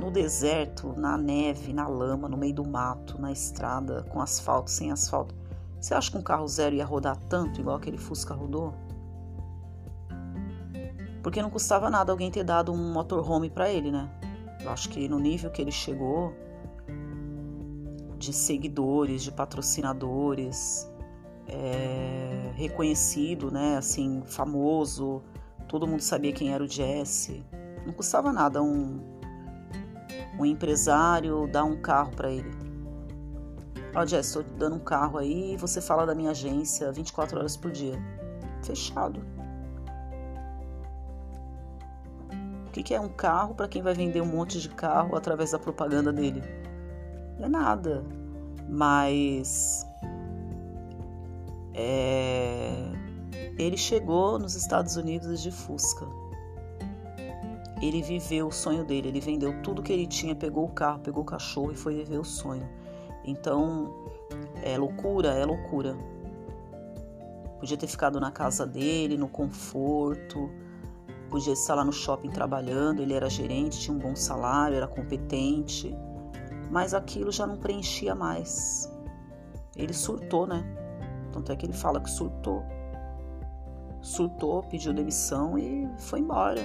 no 0.00 0.10
deserto, 0.10 0.92
na 0.96 1.16
neve, 1.16 1.72
na 1.72 1.86
lama, 1.86 2.28
no 2.28 2.36
meio 2.36 2.52
do 2.52 2.66
mato, 2.66 3.16
na 3.16 3.30
estrada, 3.30 4.02
com 4.10 4.20
asfalto, 4.20 4.72
sem 4.72 4.90
asfalto? 4.90 5.32
Você 5.80 5.94
acha 5.94 6.10
que 6.10 6.18
um 6.18 6.22
carro 6.22 6.48
zero 6.48 6.74
ia 6.74 6.84
rodar 6.84 7.16
tanto 7.28 7.60
igual 7.60 7.76
aquele 7.76 7.96
Fusca 7.96 8.34
rodou? 8.34 8.74
Porque 11.22 11.40
não 11.40 11.48
custava 11.48 11.88
nada 11.90 12.10
alguém 12.10 12.28
ter 12.28 12.42
dado 12.42 12.72
um 12.72 12.92
motorhome 12.92 13.48
para 13.48 13.70
ele, 13.70 13.92
né? 13.92 14.10
Eu 14.60 14.70
acho 14.70 14.88
que 14.88 15.08
no 15.08 15.20
nível 15.20 15.48
que 15.48 15.62
ele 15.62 15.70
chegou, 15.70 16.34
de 18.18 18.32
seguidores, 18.32 19.22
de 19.22 19.30
patrocinadores, 19.30 20.90
é, 21.46 22.50
reconhecido, 22.56 23.48
né? 23.48 23.76
Assim, 23.76 24.24
famoso, 24.26 25.22
todo 25.70 25.86
mundo 25.86 26.00
sabia 26.00 26.32
quem 26.32 26.52
era 26.52 26.64
o 26.64 26.66
Jesse. 26.66 27.46
Não 27.86 27.92
custava 27.92 28.32
nada 28.32 28.60
um, 28.60 29.00
um 30.36 30.44
empresário 30.44 31.46
dar 31.46 31.62
um 31.62 31.80
carro 31.80 32.10
para 32.10 32.28
ele. 32.28 32.50
Ó, 33.94 34.02
oh, 34.02 34.06
Jesse, 34.06 34.36
estou 34.36 34.42
dando 34.58 34.76
um 34.76 34.80
carro 34.80 35.16
aí, 35.16 35.56
você 35.56 35.80
fala 35.80 36.04
da 36.04 36.12
minha 36.12 36.32
agência 36.32 36.90
24 36.90 37.38
horas 37.38 37.56
por 37.56 37.70
dia. 37.70 37.94
Fechado. 38.64 39.24
O 42.66 42.70
que 42.72 42.92
é 42.92 43.00
um 43.00 43.08
carro 43.08 43.54
para 43.54 43.68
quem 43.68 43.80
vai 43.80 43.94
vender 43.94 44.20
um 44.20 44.26
monte 44.26 44.60
de 44.60 44.68
carro 44.70 45.16
através 45.16 45.52
da 45.52 45.58
propaganda 45.58 46.12
dele? 46.12 46.42
Não 47.38 47.46
é 47.46 47.48
nada. 47.48 48.04
Mas 48.68 49.86
é, 51.74 52.89
ele 53.62 53.76
chegou 53.76 54.38
nos 54.38 54.54
Estados 54.54 54.96
Unidos 54.96 55.42
de 55.42 55.50
Fusca. 55.50 56.06
Ele 57.82 58.02
viveu 58.02 58.48
o 58.48 58.52
sonho 58.52 58.84
dele, 58.84 59.08
ele 59.08 59.20
vendeu 59.20 59.62
tudo 59.62 59.82
que 59.82 59.92
ele 59.92 60.06
tinha, 60.06 60.34
pegou 60.34 60.64
o 60.64 60.68
carro, 60.68 61.00
pegou 61.00 61.22
o 61.22 61.26
cachorro 61.26 61.72
e 61.72 61.74
foi 61.74 61.94
viver 61.94 62.18
o 62.18 62.24
sonho. 62.24 62.68
Então, 63.24 63.94
é 64.62 64.76
loucura, 64.76 65.28
é 65.28 65.44
loucura. 65.44 65.96
Podia 67.58 67.76
ter 67.76 67.86
ficado 67.86 68.18
na 68.18 68.30
casa 68.30 68.66
dele, 68.66 69.16
no 69.16 69.28
conforto, 69.28 70.50
podia 71.28 71.52
estar 71.52 71.74
lá 71.74 71.84
no 71.84 71.92
shopping 71.92 72.30
trabalhando, 72.30 73.00
ele 73.02 73.14
era 73.14 73.28
gerente, 73.28 73.78
tinha 73.78 73.94
um 73.94 74.00
bom 74.00 74.16
salário, 74.16 74.76
era 74.76 74.88
competente, 74.88 75.94
mas 76.70 76.94
aquilo 76.94 77.30
já 77.30 77.46
não 77.46 77.56
preenchia 77.56 78.14
mais. 78.14 78.90
Ele 79.76 79.92
surtou, 79.92 80.46
né? 80.46 80.64
Tanto 81.32 81.52
é 81.52 81.56
que 81.56 81.64
ele 81.64 81.72
fala 81.72 82.00
que 82.00 82.10
surtou. 82.10 82.62
Surtou, 84.02 84.62
pediu 84.62 84.92
demissão 84.92 85.58
e 85.58 85.88
foi 85.98 86.20
embora. 86.20 86.62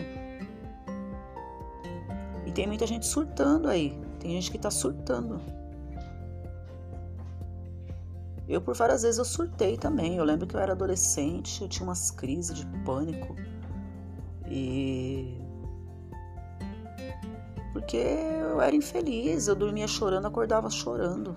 E 2.45 2.51
tem 2.51 2.67
muita 2.67 2.87
gente 2.87 3.05
surtando 3.05 3.67
aí. 3.67 3.99
Tem 4.19 4.31
gente 4.31 4.51
que 4.51 4.57
tá 4.57 4.71
surtando. 4.71 5.41
Eu, 8.47 8.61
por 8.61 8.75
várias 8.75 9.01
vezes, 9.01 9.17
eu 9.17 9.25
surtei 9.25 9.75
também. 9.77 10.17
Eu 10.17 10.23
lembro 10.23 10.45
que 10.45 10.55
eu 10.55 10.59
era 10.59 10.73
adolescente, 10.73 11.61
eu 11.61 11.67
tinha 11.67 11.87
umas 11.87 12.11
crises 12.11 12.55
de 12.55 12.65
pânico. 12.83 13.35
E. 14.47 15.37
Porque 17.73 17.97
eu 17.97 18.61
era 18.61 18.75
infeliz, 18.75 19.47
eu 19.47 19.55
dormia 19.55 19.87
chorando, 19.87 20.27
acordava 20.27 20.69
chorando. 20.69 21.35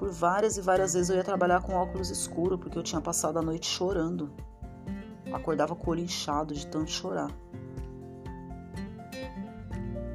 Por 0.00 0.10
várias 0.10 0.56
e 0.56 0.62
várias 0.62 0.94
vezes 0.94 1.10
eu 1.10 1.16
ia 1.16 1.22
trabalhar 1.22 1.60
com 1.60 1.74
óculos 1.74 2.08
escuros, 2.08 2.58
porque 2.58 2.78
eu 2.78 2.82
tinha 2.82 3.02
passado 3.02 3.38
a 3.38 3.42
noite 3.42 3.66
chorando. 3.66 4.32
Acordava 5.30 5.76
com 5.76 5.88
o 5.88 5.90
olho 5.90 6.00
inchado 6.00 6.54
de 6.54 6.66
tanto 6.66 6.90
chorar. 6.90 7.30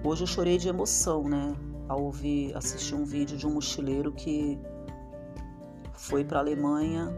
Hoje 0.03 0.23
eu 0.23 0.27
chorei 0.27 0.57
de 0.57 0.67
emoção, 0.67 1.29
né? 1.29 1.55
Ao 1.87 2.01
ouvir, 2.01 2.57
assistir 2.57 2.95
um 2.95 3.05
vídeo 3.05 3.37
de 3.37 3.45
um 3.45 3.53
mochileiro 3.53 4.11
que 4.11 4.59
foi 5.93 6.25
para 6.25 6.39
a 6.39 6.41
Alemanha 6.41 7.15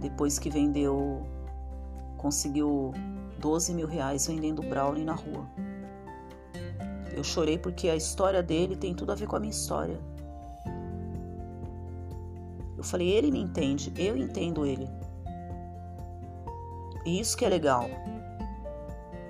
depois 0.00 0.38
que 0.38 0.48
vendeu 0.48 1.26
conseguiu 2.16 2.94
12 3.38 3.74
mil 3.74 3.86
reais 3.86 4.26
vendendo 4.26 4.62
brownie 4.62 5.04
na 5.04 5.12
rua. 5.12 5.46
Eu 7.14 7.22
chorei 7.22 7.58
porque 7.58 7.90
a 7.90 7.96
história 7.96 8.42
dele 8.42 8.76
tem 8.76 8.94
tudo 8.94 9.12
a 9.12 9.14
ver 9.14 9.26
com 9.26 9.36
a 9.36 9.40
minha 9.40 9.50
história. 9.50 10.09
Eu 12.80 12.84
falei, 12.84 13.10
ele 13.10 13.30
me 13.30 13.38
entende, 13.38 13.92
eu 13.98 14.16
entendo 14.16 14.64
ele. 14.64 14.88
E 17.04 17.20
isso 17.20 17.36
que 17.36 17.44
é 17.44 17.48
legal. 17.50 17.90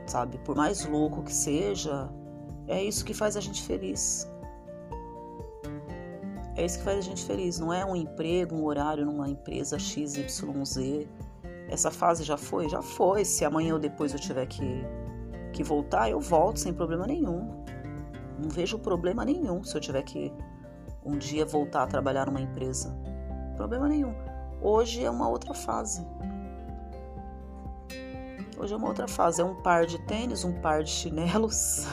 Sabe, 0.06 0.38
por 0.38 0.54
mais 0.54 0.86
louco 0.86 1.24
que 1.24 1.34
seja, 1.34 2.08
é 2.68 2.80
isso 2.80 3.04
que 3.04 3.12
faz 3.12 3.36
a 3.36 3.40
gente 3.40 3.60
feliz. 3.64 4.30
É 6.54 6.64
isso 6.64 6.78
que 6.78 6.84
faz 6.84 6.98
a 6.98 7.00
gente 7.00 7.24
feliz. 7.24 7.58
Não 7.58 7.72
é 7.72 7.84
um 7.84 7.96
emprego, 7.96 8.54
um 8.54 8.64
horário 8.66 9.04
numa 9.04 9.28
empresa 9.28 9.80
XYZ 9.80 10.18
essa 11.68 11.90
fase 11.90 12.22
já 12.22 12.36
foi? 12.36 12.68
Já 12.68 12.80
foi. 12.82 13.24
Se 13.24 13.44
amanhã 13.44 13.74
ou 13.74 13.80
depois 13.80 14.12
eu 14.12 14.20
tiver 14.20 14.46
que, 14.46 14.84
que 15.52 15.64
voltar, 15.64 16.08
eu 16.08 16.20
volto 16.20 16.60
sem 16.60 16.72
problema 16.72 17.04
nenhum. 17.04 17.64
Não 18.38 18.48
vejo 18.48 18.78
problema 18.78 19.24
nenhum 19.24 19.64
se 19.64 19.76
eu 19.76 19.80
tiver 19.80 20.02
que 20.04 20.32
um 21.04 21.18
dia 21.18 21.44
voltar 21.44 21.82
a 21.82 21.86
trabalhar 21.88 22.26
numa 22.26 22.40
empresa. 22.40 22.96
Problema 23.60 23.88
nenhum. 23.88 24.14
Hoje 24.62 25.04
é 25.04 25.10
uma 25.10 25.28
outra 25.28 25.52
fase. 25.52 26.02
Hoje 28.58 28.72
é 28.72 28.76
uma 28.78 28.88
outra 28.88 29.06
fase. 29.06 29.42
É 29.42 29.44
um 29.44 29.54
par 29.54 29.84
de 29.84 29.98
tênis, 30.06 30.44
um 30.44 30.62
par 30.62 30.82
de 30.82 30.88
chinelos, 30.88 31.86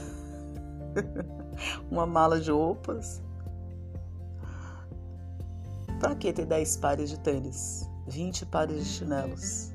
uma 1.92 2.06
mala 2.06 2.40
de 2.40 2.50
roupas. 2.50 3.22
Pra 6.00 6.16
que 6.16 6.32
ter 6.32 6.46
10 6.46 6.78
pares 6.78 7.10
de 7.10 7.20
tênis? 7.20 7.86
20 8.08 8.46
pares 8.46 8.86
de 8.86 8.86
chinelos. 8.86 9.74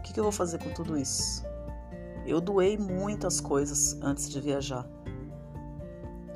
O 0.00 0.02
que, 0.02 0.12
que 0.12 0.20
eu 0.20 0.24
vou 0.24 0.32
fazer 0.32 0.58
com 0.58 0.68
tudo 0.74 0.98
isso? 0.98 1.42
Eu 2.26 2.42
doei 2.42 2.76
muitas 2.76 3.40
coisas 3.40 3.98
antes 4.02 4.28
de 4.28 4.38
viajar. 4.38 4.86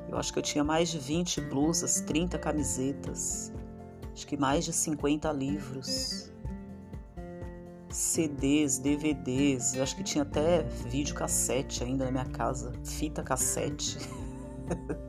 Eu 0.08 0.16
acho 0.18 0.32
que 0.32 0.38
eu 0.38 0.42
tinha 0.42 0.64
mais 0.64 0.88
de 0.88 0.98
20 0.98 1.40
blusas, 1.42 2.00
30 2.00 2.38
camisetas, 2.38 3.52
acho 4.12 4.26
que 4.26 4.36
mais 4.36 4.64
de 4.64 4.72
50 4.72 5.30
livros, 5.32 6.32
CDs, 7.90 8.78
DVDs, 8.78 9.74
eu 9.74 9.82
acho 9.82 9.94
que 9.96 10.02
tinha 10.02 10.22
até 10.22 10.62
vídeo 10.62 11.14
cassete 11.14 11.84
ainda 11.84 12.06
na 12.06 12.10
minha 12.10 12.24
casa, 12.24 12.72
fita 12.84 13.22
cassete. 13.22 13.98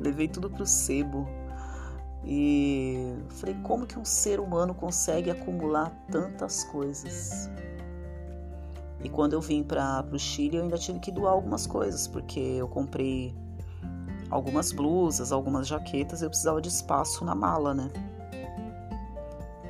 levei 0.00 0.28
tudo 0.28 0.50
pro 0.50 0.66
sebo. 0.66 1.28
E 2.24 3.16
falei, 3.30 3.56
como 3.62 3.86
que 3.86 3.98
um 3.98 4.04
ser 4.04 4.40
humano 4.40 4.74
consegue 4.74 5.30
acumular 5.30 5.90
tantas 6.10 6.64
coisas? 6.64 7.48
E 9.02 9.08
quando 9.08 9.32
eu 9.32 9.40
vim 9.40 9.62
para 9.62 10.04
o 10.12 10.18
Chile, 10.18 10.56
eu 10.56 10.62
ainda 10.62 10.76
tive 10.76 10.98
que 10.98 11.12
doar 11.12 11.32
algumas 11.32 11.66
coisas, 11.66 12.06
porque 12.08 12.40
eu 12.40 12.66
comprei 12.66 13.34
algumas 14.30 14.72
blusas, 14.72 15.32
algumas 15.32 15.66
jaquetas, 15.66 16.22
eu 16.22 16.28
precisava 16.28 16.60
de 16.60 16.68
espaço 16.68 17.24
na 17.24 17.34
mala, 17.34 17.74
né? 17.74 17.90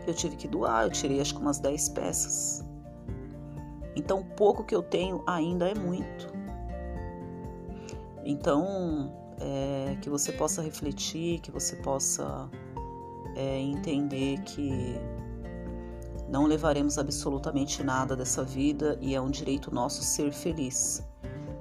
Eu 0.07 0.15
tive 0.15 0.37
que 0.37 0.49
doar, 0.49 0.85
eu 0.85 0.91
tirei 0.91 1.21
acho 1.21 1.35
que 1.35 1.41
umas 1.41 1.59
10 1.59 1.91
peças. 1.91 2.65
Então, 3.95 4.23
pouco 4.23 4.65
que 4.65 4.75
eu 4.75 4.83
tenho 4.83 5.23
ainda 5.27 5.69
é 5.69 5.75
muito. 5.75 6.33
Então, 8.25 9.13
é, 9.41 9.97
que 10.01 10.09
você 10.09 10.33
possa 10.33 10.63
refletir, 10.63 11.41
que 11.41 11.51
você 11.51 11.77
possa 11.77 12.49
é, 13.37 13.59
entender 13.59 14.41
que 14.43 14.97
não 16.29 16.45
levaremos 16.45 16.99
absolutamente 16.99 17.83
nada 17.83 18.15
dessa 18.15 18.45
vida 18.45 18.99
e 19.01 19.15
é 19.15 19.21
um 19.21 19.31
direito 19.31 19.75
nosso 19.75 20.03
ser 20.03 20.33
feliz. 20.33 21.03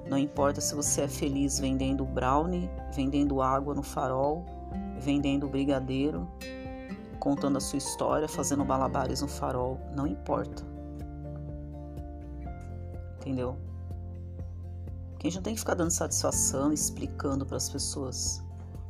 Não 0.08 0.18
importa 0.18 0.60
se 0.60 0.74
você 0.74 1.02
é 1.02 1.08
feliz 1.08 1.58
vendendo 1.58 2.04
brownie, 2.04 2.70
vendendo 2.94 3.42
água 3.42 3.74
no 3.74 3.82
farol, 3.82 4.44
vendendo 4.98 5.48
brigadeiro, 5.48 6.28
contando 7.18 7.58
a 7.58 7.60
sua 7.60 7.78
história, 7.78 8.28
fazendo 8.28 8.64
balabares 8.64 9.20
no 9.20 9.28
farol, 9.28 9.80
não 9.94 10.06
importa. 10.06 10.62
Entendeu? 13.16 13.56
que 15.18 15.26
a 15.26 15.30
gente 15.30 15.36
não 15.36 15.42
tem 15.42 15.54
que 15.54 15.60
ficar 15.60 15.74
dando 15.74 15.90
satisfação, 15.90 16.72
explicando 16.72 17.44
para 17.44 17.56
as 17.56 17.68
pessoas. 17.68 18.42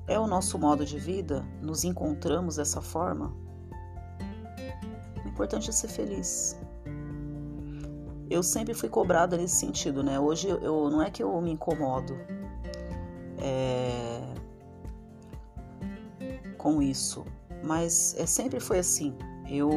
É 0.07 0.19
o 0.19 0.27
nosso 0.27 0.59
modo 0.59 0.85
de 0.85 0.99
vida, 0.99 1.45
nos 1.63 1.85
encontramos 1.85 2.57
dessa 2.57 2.83
forma. 2.83 3.35
Importante 5.39 5.71
é 5.71 5.73
ser 5.73 5.87
feliz. 5.87 6.59
Eu 8.29 8.43
sempre 8.43 8.75
fui 8.75 8.89
cobrada 8.89 9.37
nesse 9.37 9.55
sentido, 9.55 10.03
né? 10.03 10.19
Hoje 10.19 10.49
eu 10.49 10.91
não 10.91 11.01
é 11.01 11.13
que 11.13 11.23
eu 11.23 11.41
me 11.41 11.53
incomodo. 11.53 12.19
É... 13.41 14.21
com 16.59 16.83
isso, 16.83 17.25
mas 17.63 18.17
é, 18.19 18.27
sempre 18.27 18.59
foi 18.59 18.81
assim. 18.81 19.15
Eu, 19.49 19.71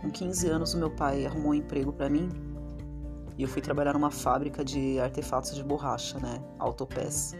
com 0.00 0.12
15 0.12 0.48
anos, 0.48 0.74
o 0.74 0.78
meu 0.78 0.92
pai 0.92 1.26
arrumou 1.26 1.50
um 1.50 1.54
emprego 1.54 1.92
para 1.92 2.08
mim 2.08 2.28
e 3.36 3.42
eu 3.42 3.48
fui 3.48 3.60
trabalhar 3.60 3.94
numa 3.94 4.12
fábrica 4.12 4.64
de 4.64 5.00
artefatos 5.00 5.56
de 5.56 5.64
borracha, 5.64 6.20
né? 6.20 6.40
Autopeça. 6.56 7.36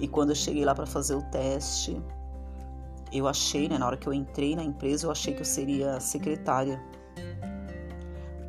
E 0.00 0.08
quando 0.08 0.30
eu 0.30 0.34
cheguei 0.34 0.64
lá 0.64 0.74
para 0.74 0.84
fazer 0.84 1.14
o 1.14 1.22
teste, 1.30 2.02
eu 3.12 3.28
achei, 3.28 3.68
né, 3.68 3.78
na 3.78 3.86
hora 3.86 3.96
que 3.96 4.06
eu 4.06 4.12
entrei 4.12 4.56
na 4.56 4.62
empresa, 4.62 5.06
eu 5.06 5.10
achei 5.10 5.34
que 5.34 5.40
eu 5.40 5.44
seria 5.44 6.00
secretária. 6.00 6.82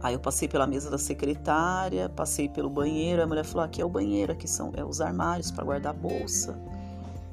Aí 0.02 0.14
eu 0.14 0.20
passei 0.20 0.48
pela 0.48 0.68
mesa 0.68 0.90
da 0.90 0.98
secretária, 0.98 2.08
passei 2.10 2.48
pelo 2.48 2.70
banheiro, 2.70 3.22
a 3.22 3.28
mulher 3.28 3.44
falou: 3.44 3.66
aqui 3.66 3.82
é 3.82 3.86
o 3.86 3.90
banheiro, 3.90 4.32
aqui 4.32 4.48
são 4.48 4.72
é 4.76 4.84
os 4.84 5.02
armários 5.02 5.52
para 5.52 5.64
guardar 5.64 5.94
bolsa. 5.94 6.60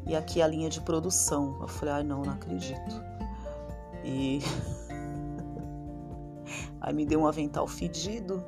E 0.07 0.15
aqui 0.15 0.41
é 0.41 0.45
a 0.45 0.49
linha 0.49 0.69
de 0.69 0.81
produção. 0.81 1.57
Eu 1.61 1.69
falei: 1.69 1.95
ai, 1.95 2.03
não, 2.05 2.23
não 2.23 2.33
acredito. 2.33 3.03
E 4.05 4.41
aí 6.81 6.95
me 6.95 7.07
deu 7.07 7.21
um 7.21 7.27
avental 7.27 7.67
fedido 7.67 8.45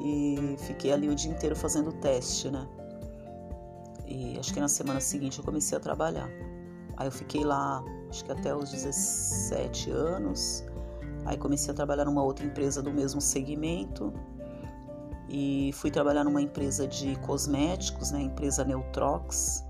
e 0.00 0.56
fiquei 0.58 0.92
ali 0.92 1.08
o 1.08 1.14
dia 1.14 1.30
inteiro 1.30 1.56
fazendo 1.56 1.92
teste, 1.92 2.50
né? 2.50 2.66
E 4.06 4.38
acho 4.38 4.54
que 4.54 4.60
na 4.60 4.68
semana 4.68 5.00
seguinte 5.00 5.38
eu 5.38 5.44
comecei 5.44 5.76
a 5.76 5.80
trabalhar. 5.80 6.28
Aí 6.96 7.06
eu 7.06 7.12
fiquei 7.12 7.44
lá, 7.44 7.84
acho 8.08 8.24
que 8.24 8.32
até 8.32 8.54
os 8.54 8.70
17 8.70 9.90
anos. 9.90 10.64
Aí 11.24 11.36
comecei 11.36 11.72
a 11.72 11.74
trabalhar 11.74 12.04
numa 12.04 12.22
outra 12.22 12.46
empresa 12.46 12.82
do 12.82 12.92
mesmo 12.92 13.20
segmento 13.20 14.12
e 15.28 15.70
fui 15.74 15.90
trabalhar 15.90 16.24
numa 16.24 16.40
empresa 16.40 16.86
de 16.86 17.16
cosméticos, 17.16 18.12
né, 18.12 18.22
empresa 18.22 18.64
Neutrox. 18.64 19.64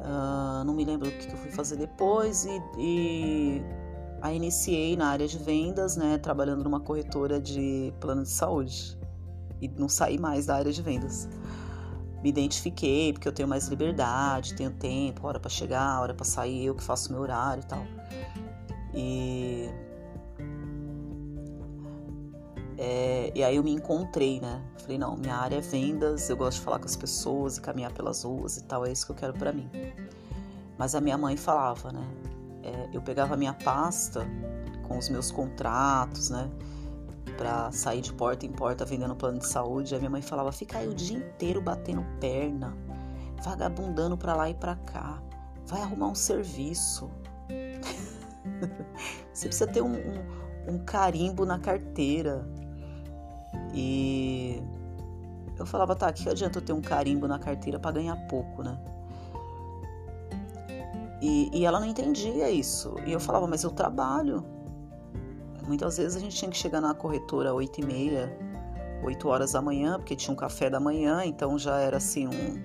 Uh, 0.00 0.64
não 0.64 0.74
me 0.74 0.84
lembro 0.84 1.08
o 1.08 1.12
que 1.12 1.30
eu 1.30 1.36
fui 1.36 1.50
fazer 1.50 1.76
depois 1.76 2.46
e, 2.46 2.62
e 2.78 3.62
aí 4.22 4.36
iniciei 4.36 4.96
na 4.96 5.08
área 5.08 5.28
de 5.28 5.38
vendas, 5.38 5.96
né, 5.96 6.16
trabalhando 6.16 6.64
numa 6.64 6.80
corretora 6.80 7.38
de 7.38 7.92
plano 8.00 8.22
de 8.22 8.30
saúde 8.30 8.98
e 9.60 9.68
não 9.68 9.88
saí 9.88 10.18
mais 10.18 10.46
da 10.46 10.56
área 10.56 10.72
de 10.72 10.82
vendas. 10.82 11.28
Me 12.22 12.30
identifiquei 12.30 13.12
porque 13.12 13.28
eu 13.28 13.32
tenho 13.32 13.48
mais 13.48 13.68
liberdade, 13.68 14.54
tenho 14.54 14.70
tempo, 14.72 15.26
hora 15.26 15.38
para 15.38 15.50
chegar, 15.50 16.00
hora 16.00 16.14
para 16.14 16.24
sair, 16.24 16.66
eu 16.66 16.74
que 16.74 16.82
faço 16.82 17.12
meu 17.12 17.20
horário 17.20 17.62
e 17.62 17.66
tal. 17.66 17.84
E 18.94 19.70
é, 22.76 23.32
e 23.34 23.42
aí 23.42 23.56
eu 23.56 23.62
me 23.64 23.72
encontrei, 23.72 24.40
né? 24.40 24.62
Falei, 24.78 24.98
não, 24.98 25.16
minha 25.16 25.34
área 25.34 25.56
é 25.56 25.60
vendas, 25.60 26.30
eu 26.30 26.36
gosto 26.36 26.58
de 26.58 26.64
falar 26.64 26.78
com 26.78 26.86
as 26.86 26.96
pessoas 26.96 27.56
e 27.56 27.60
caminhar 27.60 27.92
pelas 27.92 28.22
ruas 28.22 28.56
e 28.56 28.64
tal, 28.64 28.86
é 28.86 28.92
isso 28.92 29.04
que 29.06 29.12
eu 29.12 29.16
quero 29.16 29.32
para 29.34 29.52
mim. 29.52 29.68
Mas 30.78 30.94
a 30.94 31.00
minha 31.00 31.18
mãe 31.18 31.36
falava, 31.36 31.92
né? 31.92 32.06
É, 32.62 32.88
eu 32.92 33.02
pegava 33.02 33.34
a 33.34 33.36
minha 33.36 33.52
pasta 33.52 34.26
com 34.86 34.96
os 34.96 35.08
meus 35.08 35.30
contratos, 35.30 36.30
né? 36.30 36.48
Pra 37.36 37.70
sair 37.70 38.00
de 38.00 38.12
porta 38.12 38.46
em 38.46 38.52
porta 38.52 38.84
vendendo 38.84 39.14
plano 39.14 39.38
de 39.38 39.46
saúde. 39.46 39.94
A 39.94 39.98
minha 39.98 40.10
mãe 40.10 40.22
falava, 40.22 40.50
fica 40.50 40.78
aí 40.78 40.88
o 40.88 40.94
dia 40.94 41.16
inteiro 41.16 41.60
batendo 41.60 42.04
perna, 42.20 42.76
vagabundando 43.42 44.16
pra 44.16 44.34
lá 44.34 44.50
e 44.50 44.54
pra 44.54 44.76
cá, 44.76 45.22
vai 45.66 45.82
arrumar 45.82 46.08
um 46.08 46.14
serviço. 46.14 47.10
Você 49.32 49.46
precisa 49.46 49.66
ter 49.66 49.82
um, 49.82 49.94
um, 49.94 50.74
um 50.74 50.78
carimbo 50.84 51.44
na 51.44 51.58
carteira. 51.58 52.48
E 53.72 54.62
eu 55.58 55.66
falava, 55.66 55.94
tá, 55.94 56.12
que 56.12 56.28
adianta 56.28 56.58
eu 56.58 56.62
ter 56.62 56.72
um 56.72 56.80
carimbo 56.80 57.26
na 57.26 57.38
carteira 57.38 57.78
para 57.78 57.92
ganhar 57.92 58.16
pouco, 58.28 58.62
né? 58.62 58.78
E, 61.20 61.50
e, 61.52 61.64
ela 61.64 61.80
não 61.80 61.86
entendia 61.86 62.48
isso. 62.50 62.94
E 63.04 63.12
eu 63.12 63.18
falava, 63.18 63.46
mas 63.46 63.64
eu 63.64 63.70
trabalho. 63.70 64.44
Muitas 65.68 65.98
vezes 65.98 66.16
a 66.16 66.20
gente 66.20 66.34
tinha 66.34 66.50
que 66.50 66.56
chegar 66.56 66.80
na 66.80 66.92
corretora 66.94 67.50
às 67.50 67.54
8 67.54 67.80
e 67.80 67.86
meia, 67.86 68.38
8 69.04 69.28
horas 69.28 69.52
da 69.52 69.62
manhã, 69.62 69.98
porque 69.98 70.16
tinha 70.16 70.32
um 70.32 70.36
café 70.36 70.68
da 70.68 70.80
manhã, 70.80 71.24
então 71.24 71.56
já 71.56 71.78
era 71.78 71.98
assim 71.98 72.26
um, 72.26 72.64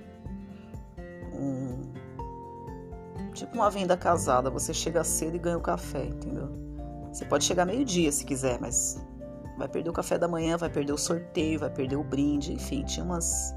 um 1.32 1.92
Tipo 3.34 3.56
uma 3.56 3.68
venda 3.68 3.96
casada, 3.96 4.48
você 4.48 4.72
chega 4.72 5.02
cedo 5.02 5.34
e 5.34 5.38
ganha 5.40 5.58
o 5.58 5.60
café, 5.60 6.04
entendeu? 6.06 6.48
Você 7.12 7.24
pode 7.24 7.44
chegar 7.44 7.66
meio-dia 7.66 8.12
se 8.12 8.24
quiser, 8.24 8.60
mas 8.60 9.04
vai 9.58 9.68
perder 9.68 9.90
o 9.90 9.92
café 9.92 10.16
da 10.16 10.28
manhã, 10.28 10.56
vai 10.56 10.70
perder 10.70 10.92
o 10.92 10.98
sorteio, 10.98 11.58
vai 11.58 11.70
perder 11.70 11.96
o 11.96 12.04
brinde, 12.04 12.52
enfim, 12.52 12.84
tinha 12.84 13.04
umas 13.04 13.54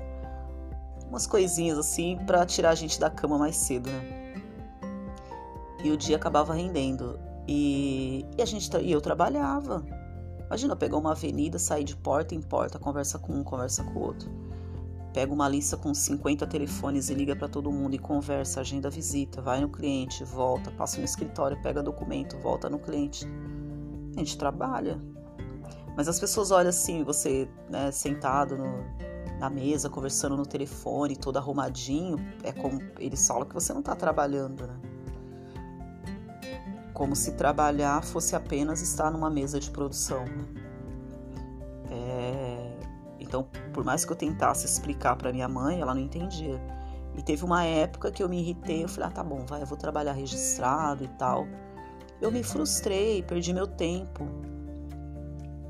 umas 1.07 1.25
coisinhas 1.25 1.77
assim 1.77 2.17
para 2.25 2.45
tirar 2.45 2.71
a 2.71 2.75
gente 2.75 2.99
da 2.99 3.09
cama 3.09 3.37
mais 3.37 3.55
cedo, 3.55 3.89
né? 3.89 4.41
E 5.83 5.91
o 5.91 5.95
dia 5.95 6.17
acabava 6.17 6.55
rendendo. 6.55 7.19
E, 7.47 8.25
e 8.37 8.41
a 8.41 8.45
gente 8.45 8.69
e 8.77 8.91
eu 8.91 9.01
trabalhava. 9.01 9.85
Imagina 10.45 10.73
eu 10.73 10.77
pegar 10.77 10.97
uma 10.97 11.11
avenida, 11.11 11.59
sair 11.59 11.83
de 11.83 11.95
porta 11.95 12.33
em 12.33 12.41
porta, 12.41 12.79
conversa 12.79 13.19
com 13.19 13.33
um, 13.33 13.43
conversa 13.43 13.83
com 13.83 13.99
o 13.99 14.03
outro 14.03 14.29
pega 15.17 15.33
uma 15.33 15.49
lista 15.49 15.75
com 15.75 15.91
50 15.95 16.45
telefones 16.45 17.09
e 17.09 17.15
liga 17.15 17.35
para 17.35 17.47
todo 17.47 17.71
mundo 17.71 17.95
e 17.95 17.97
conversa, 17.97 18.61
agenda 18.61 18.87
visita, 18.87 19.41
vai 19.41 19.59
no 19.59 19.67
cliente, 19.67 20.23
volta, 20.23 20.69
passa 20.69 20.99
no 20.99 21.05
escritório, 21.05 21.59
pega 21.63 21.81
documento, 21.81 22.37
volta 22.37 22.69
no 22.69 22.77
cliente. 22.77 23.25
A 24.15 24.19
gente 24.19 24.37
trabalha. 24.37 25.01
Mas 25.95 26.07
as 26.07 26.19
pessoas 26.19 26.51
olham 26.51 26.69
assim, 26.69 27.03
você 27.03 27.49
né, 27.67 27.91
sentado 27.91 28.59
no, 28.59 29.39
na 29.39 29.49
mesa, 29.49 29.89
conversando 29.89 30.37
no 30.37 30.45
telefone, 30.45 31.15
todo 31.15 31.37
arrumadinho, 31.37 32.17
é 32.43 32.51
como 32.51 32.79
eles 32.99 33.27
falam 33.27 33.47
que 33.47 33.55
você 33.55 33.73
não 33.73 33.79
está 33.79 33.95
trabalhando, 33.95 34.67
né? 34.67 34.79
Como 36.97 37.15
se 37.15 37.33
trabalhar 37.33 38.03
fosse 38.03 38.35
apenas 38.35 38.81
estar 38.81 39.11
numa 39.11 39.29
mesa 39.29 39.59
de 39.59 39.69
produção. 39.69 40.25
É, 41.91 42.75
então, 43.19 43.47
por 43.71 43.83
mais 43.83 44.03
que 44.03 44.11
eu 44.11 44.15
tentasse 44.15 44.65
explicar 44.65 45.15
para 45.15 45.31
minha 45.31 45.47
mãe, 45.47 45.79
ela 45.79 45.93
não 45.93 46.01
entendia. 46.01 46.59
E 47.15 47.21
teve 47.21 47.45
uma 47.45 47.63
época 47.63 48.11
que 48.11 48.23
eu 48.23 48.27
me 48.27 48.39
irritei, 48.39 48.83
eu 48.83 48.89
falei: 48.89 49.09
"Ah, 49.09 49.11
tá 49.11 49.23
bom, 49.23 49.45
vai, 49.45 49.61
eu 49.61 49.67
vou 49.67 49.77
trabalhar 49.77 50.13
registrado 50.13 51.03
e 51.03 51.07
tal". 51.07 51.47
Eu 52.19 52.31
me 52.31 52.41
frustrei, 52.41 53.21
perdi 53.21 53.53
meu 53.53 53.67
tempo. 53.67 54.27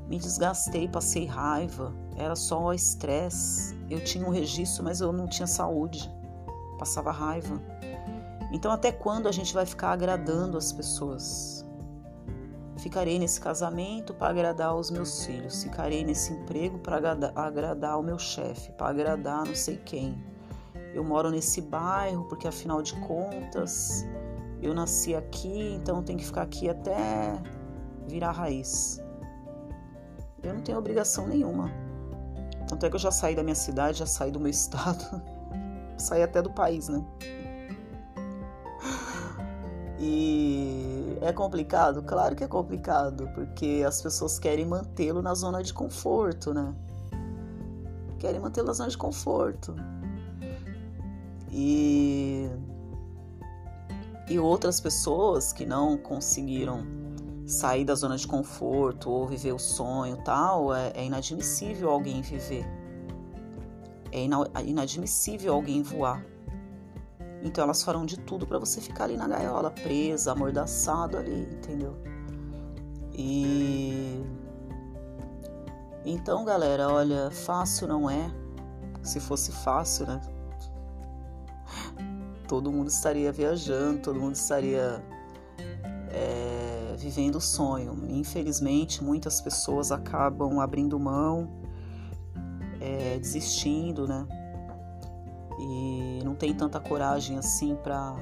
Me 0.08 0.18
desgastei, 0.18 0.88
passei 0.88 1.26
raiva, 1.26 1.92
era 2.16 2.34
só 2.34 2.72
estresse. 2.72 3.78
Eu 3.90 4.02
tinha 4.02 4.26
um 4.26 4.30
registro, 4.30 4.82
mas 4.82 5.02
eu 5.02 5.12
não 5.12 5.26
tinha 5.26 5.46
saúde. 5.46 6.10
Passava 6.78 7.12
raiva. 7.12 7.60
Então, 8.50 8.72
até 8.72 8.90
quando 8.90 9.28
a 9.28 9.32
gente 9.32 9.52
vai 9.52 9.66
ficar 9.66 9.90
agradando 9.90 10.56
as 10.56 10.72
pessoas? 10.72 11.64
Ficarei 12.78 13.18
nesse 13.18 13.40
casamento 13.40 14.14
para 14.14 14.28
agradar 14.28 14.74
os 14.74 14.90
meus 14.90 15.24
filhos. 15.24 15.62
Ficarei 15.62 16.04
nesse 16.04 16.32
emprego 16.32 16.78
para 16.78 16.96
agradar 17.34 17.98
o 17.98 18.02
meu 18.02 18.18
chefe, 18.18 18.70
para 18.72 18.88
agradar 18.88 19.44
não 19.44 19.54
sei 19.54 19.76
quem. 19.76 20.22
Eu 20.94 21.04
moro 21.04 21.30
nesse 21.30 21.60
bairro 21.60 22.24
porque, 22.24 22.46
afinal 22.46 22.80
de 22.80 22.94
contas, 23.00 24.06
eu 24.62 24.72
nasci 24.72 25.14
aqui, 25.14 25.74
então 25.74 26.02
tenho 26.02 26.18
que 26.18 26.24
ficar 26.24 26.42
aqui 26.42 26.68
até 26.68 27.40
virar 28.06 28.32
raiz. 28.32 29.02
Eu 30.42 30.54
não 30.54 30.62
tenho 30.62 30.78
obrigação 30.78 31.26
nenhuma. 31.26 31.70
Tanto 32.68 32.86
é 32.86 32.88
que 32.88 32.96
eu 32.96 33.00
já 33.00 33.10
saí 33.10 33.34
da 33.34 33.42
minha 33.42 33.54
cidade, 33.54 33.98
já 33.98 34.06
saí 34.06 34.30
do 34.30 34.38
meu 34.38 34.50
estado, 34.50 35.22
saí 35.96 36.22
até 36.22 36.40
do 36.40 36.50
país, 36.50 36.88
né? 36.88 37.04
E 40.00 41.18
é 41.20 41.32
complicado? 41.32 42.02
Claro 42.02 42.36
que 42.36 42.44
é 42.44 42.48
complicado, 42.48 43.28
porque 43.34 43.84
as 43.86 44.00
pessoas 44.00 44.38
querem 44.38 44.64
mantê-lo 44.64 45.20
na 45.20 45.34
zona 45.34 45.62
de 45.62 45.74
conforto, 45.74 46.54
né? 46.54 46.72
Querem 48.18 48.40
mantê-lo 48.40 48.68
na 48.68 48.72
zona 48.72 48.90
de 48.90 48.98
conforto. 48.98 49.74
E 51.50 52.48
e 54.28 54.38
outras 54.38 54.78
pessoas 54.78 55.54
que 55.54 55.64
não 55.64 55.96
conseguiram 55.96 56.86
sair 57.46 57.84
da 57.84 57.94
zona 57.94 58.16
de 58.16 58.26
conforto 58.26 59.10
ou 59.10 59.26
viver 59.26 59.52
o 59.52 59.58
sonho 59.58 60.18
tal, 60.22 60.74
é, 60.74 60.92
é 60.94 61.04
inadmissível 61.06 61.90
alguém 61.90 62.20
viver. 62.20 62.66
É 64.12 64.62
inadmissível 64.64 65.54
alguém 65.54 65.82
voar. 65.82 66.22
Então 67.42 67.64
elas 67.64 67.82
farão 67.82 68.04
de 68.04 68.18
tudo 68.18 68.46
para 68.46 68.58
você 68.58 68.80
ficar 68.80 69.04
ali 69.04 69.16
na 69.16 69.28
gaiola, 69.28 69.70
presa, 69.70 70.32
amordaçado 70.32 71.16
ali, 71.16 71.48
entendeu? 71.52 71.96
E 73.12 74.24
então, 76.04 76.42
galera, 76.44 76.88
olha, 76.88 77.30
fácil 77.30 77.86
não 77.86 78.08
é. 78.08 78.30
Se 79.02 79.20
fosse 79.20 79.52
fácil, 79.52 80.06
né? 80.06 80.20
Todo 82.48 82.72
mundo 82.72 82.88
estaria 82.88 83.30
viajando, 83.30 84.00
todo 84.00 84.18
mundo 84.18 84.34
estaria 84.34 85.04
é, 86.10 86.96
vivendo 86.96 87.36
o 87.36 87.40
sonho. 87.40 88.06
Infelizmente, 88.08 89.04
muitas 89.04 89.40
pessoas 89.40 89.92
acabam 89.92 90.60
abrindo 90.60 90.98
mão, 90.98 91.50
é, 92.80 93.18
desistindo, 93.18 94.08
né? 94.08 94.26
E 95.58 96.20
não 96.24 96.34
tem 96.34 96.54
tanta 96.54 96.80
coragem 96.80 97.38
assim 97.38 97.74
para 97.76 98.16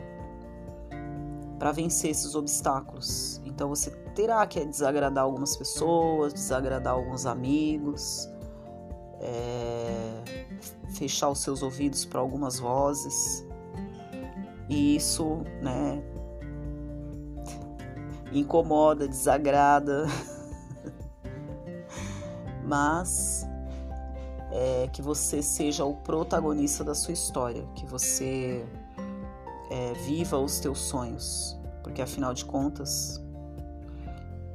para 1.58 1.72
vencer 1.72 2.10
esses 2.10 2.34
obstáculos. 2.34 3.40
Então 3.44 3.68
você 3.68 3.90
terá 4.14 4.46
que 4.46 4.62
desagradar 4.64 5.24
algumas 5.24 5.56
pessoas, 5.56 6.32
desagradar 6.32 6.92
alguns 6.92 7.24
amigos, 7.24 8.28
é, 9.20 10.22
fechar 10.90 11.30
os 11.30 11.38
seus 11.40 11.62
ouvidos 11.62 12.04
para 12.04 12.20
algumas 12.20 12.58
vozes. 12.58 13.46
E 14.68 14.96
isso, 14.96 15.42
né, 15.62 16.02
incomoda, 18.32 19.08
desagrada. 19.08 20.06
Mas 22.64 23.45
é, 24.56 24.88
que 24.90 25.02
você 25.02 25.42
seja 25.42 25.84
o 25.84 25.94
protagonista 25.94 26.82
da 26.82 26.94
sua 26.94 27.12
história, 27.12 27.62
que 27.74 27.84
você 27.84 28.64
é, 29.70 29.92
viva 30.06 30.38
os 30.38 30.58
teus 30.58 30.78
sonhos, 30.78 31.54
porque 31.82 32.00
afinal 32.00 32.32
de 32.32 32.42
contas 32.46 33.22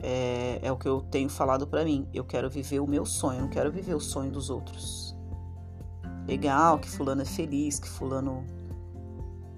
é, 0.02 0.60
é 0.64 0.72
o 0.72 0.76
que 0.76 0.88
eu 0.88 1.02
tenho 1.02 1.30
falado 1.30 1.68
para 1.68 1.86
mim. 1.86 2.08
Eu 2.12 2.24
quero 2.24 2.49
viver 2.49 2.80
o 2.80 2.88
meu 2.88 3.06
sonho, 3.06 3.41
não 3.41 3.47
quero 3.47 3.72
viver 3.72 3.93
o 3.93 3.99
sonho 3.99 4.32
dos 4.32 4.49
outros. 4.49 5.16
Legal 6.28 6.80
que 6.80 6.89
fulano 6.89 7.22
é 7.22 7.26
feliz, 7.26 7.80
que 7.80 7.88
fulano 7.88 8.43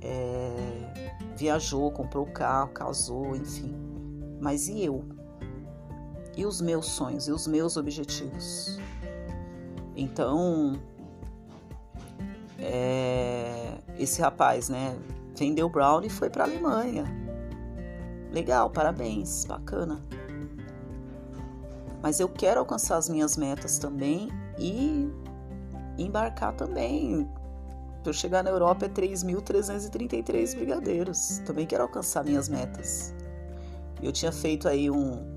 é, 0.02 1.16
viajou, 1.38 1.90
comprou 1.92 2.26
carro, 2.26 2.72
casou, 2.72 3.34
enfim. 3.34 3.74
Mas 4.42 4.68
e 4.68 4.84
eu? 4.84 5.06
E 6.36 6.46
os 6.46 6.60
meus 6.60 6.88
sonhos? 6.88 7.30
E 7.30 7.32
os 7.32 7.48
meus 7.48 7.78
objetivos? 7.78 8.78
Então, 9.96 10.80
é, 12.60 13.78
esse 13.98 14.22
rapaz, 14.22 14.70
né, 14.70 14.98
vendeu 15.36 15.70
Brown 15.70 16.02
e 16.04 16.10
foi 16.10 16.30
para 16.30 16.44
a 16.44 16.48
Alemanha. 16.48 17.06
Legal, 18.32 18.70
parabéns, 18.70 19.46
bacana. 19.46 20.02
Mas 22.02 22.20
eu 22.20 22.28
quero 22.28 22.60
alcançar 22.60 22.98
as 22.98 23.08
minhas 23.08 23.38
metas 23.38 23.78
também 23.78 24.30
e 24.58 25.10
embarcar 25.98 26.54
também. 26.54 27.30
Para 28.02 28.10
eu 28.10 28.14
chegar 28.14 28.44
na 28.44 28.50
Europa 28.50 28.86
é 28.86 28.90
3.333 28.90 30.56
brigadeiros. 30.56 31.38
Também 31.46 31.66
quero 31.66 31.84
alcançar 31.84 32.24
minhas 32.24 32.50
metas. 32.50 33.14
Eu 34.02 34.12
tinha 34.12 34.32
feito 34.32 34.68
aí 34.68 34.92
um, 34.92 35.33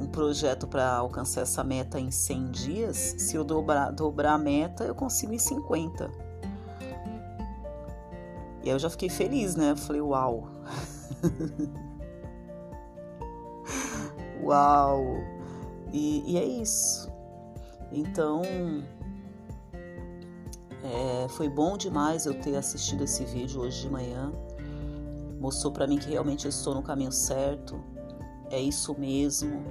um 0.00 0.06
projeto 0.06 0.66
para 0.66 0.96
alcançar 0.96 1.42
essa 1.42 1.62
meta 1.62 2.00
em 2.00 2.10
100 2.10 2.50
dias. 2.50 2.96
Se 3.18 3.36
eu 3.36 3.44
dobrar, 3.44 3.92
dobrar 3.92 4.32
a 4.32 4.38
meta, 4.38 4.84
eu 4.84 4.94
consigo 4.94 5.34
em 5.34 5.38
50. 5.38 6.10
E 8.62 8.68
aí 8.68 8.70
eu 8.70 8.78
já 8.78 8.88
fiquei 8.88 9.10
feliz, 9.10 9.54
né? 9.54 9.72
Eu 9.72 9.76
falei, 9.76 10.00
uau! 10.00 10.48
uau! 14.42 15.04
E, 15.92 16.32
e, 16.32 16.38
é 16.38 16.44
isso. 16.44 17.10
Então, 17.92 18.42
é, 20.82 21.28
foi 21.28 21.48
bom 21.48 21.76
demais 21.76 22.24
eu 22.24 22.40
ter 22.40 22.56
assistido 22.56 23.04
esse 23.04 23.24
vídeo 23.24 23.60
hoje 23.60 23.82
de 23.82 23.90
manhã. 23.90 24.32
Mostrou 25.38 25.72
para 25.72 25.86
mim 25.86 25.98
que 25.98 26.10
realmente 26.10 26.46
eu 26.46 26.50
estou 26.50 26.74
no 26.74 26.82
caminho 26.82 27.12
certo. 27.12 27.82
É 28.50 28.60
isso 28.60 28.94
mesmo. 28.98 29.62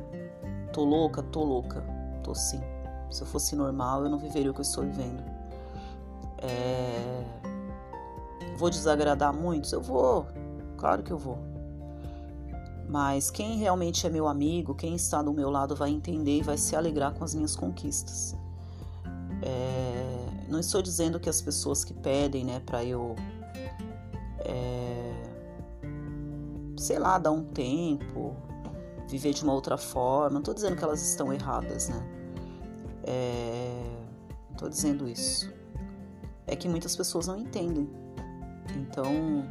Tô 0.73 0.84
louca, 0.84 1.21
tô 1.21 1.43
louca. 1.43 1.84
Tô 2.23 2.34
sim. 2.34 2.61
Se 3.11 3.21
eu 3.21 3.27
fosse 3.27 3.55
normal, 3.55 4.03
eu 4.03 4.09
não 4.09 4.17
viveria 4.17 4.51
o 4.51 4.53
que 4.53 4.61
eu 4.61 4.63
estou 4.63 4.84
vivendo. 4.84 5.23
É 6.38 7.39
Vou 8.59 8.69
desagradar 8.69 9.34
muitos? 9.34 9.71
Eu 9.71 9.82
vou, 9.82 10.27
claro 10.75 11.01
que 11.01 11.11
eu 11.11 11.17
vou. 11.17 11.39
Mas 12.89 13.32
quem 13.32 13.57
realmente 13.57 14.05
é 14.05 14.09
meu 14.09 14.27
amigo, 14.27 14.75
quem 14.75 14.95
está 14.95 15.21
do 15.21 15.32
meu 15.32 15.49
lado, 15.49 15.77
vai 15.77 15.91
entender 15.91 16.39
e 16.39 16.41
vai 16.41 16.57
se 16.57 16.75
alegrar 16.75 17.13
com 17.13 17.23
as 17.23 17.34
minhas 17.34 17.55
conquistas. 17.55 18.36
É, 19.41 20.25
não 20.49 20.59
estou 20.59 20.82
dizendo 20.82 21.21
que 21.21 21.30
as 21.30 21.41
pessoas 21.41 21.86
que 21.86 21.93
pedem, 21.93 22.43
né, 22.43 22.59
para 22.65 22.84
eu, 22.84 23.15
é, 24.39 25.13
sei 26.75 26.99
lá, 26.99 27.17
dar 27.17 27.32
um 27.32 27.45
tempo, 27.45 28.36
viver 29.10 29.34
de 29.34 29.43
uma 29.43 29.53
outra 29.53 29.78
forma, 29.78 30.30
não 30.30 30.39
estou 30.39 30.53
dizendo 30.53 30.76
que 30.78 30.84
elas 30.84 31.01
estão 31.01 31.34
erradas, 31.34 31.89
né? 31.89 32.07
É, 33.03 33.84
não 34.47 34.53
estou 34.53 34.70
dizendo 34.70 35.07
isso. 35.07 35.51
É 36.47 36.55
que 36.55 36.70
muitas 36.70 36.95
pessoas 36.95 37.28
não 37.28 37.38
entendem 37.38 37.89
então, 38.76 39.45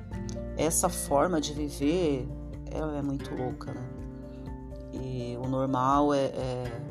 essa 0.57 0.89
forma 0.89 1.41
de 1.41 1.53
viver 1.53 2.29
ela 2.71 2.97
é 2.97 3.03
muito 3.03 3.35
louca, 3.35 3.73
né? 3.73 3.89
E 4.93 5.39
o 5.43 5.49
normal 5.49 6.13
é, 6.13 6.27
é, 6.27 6.83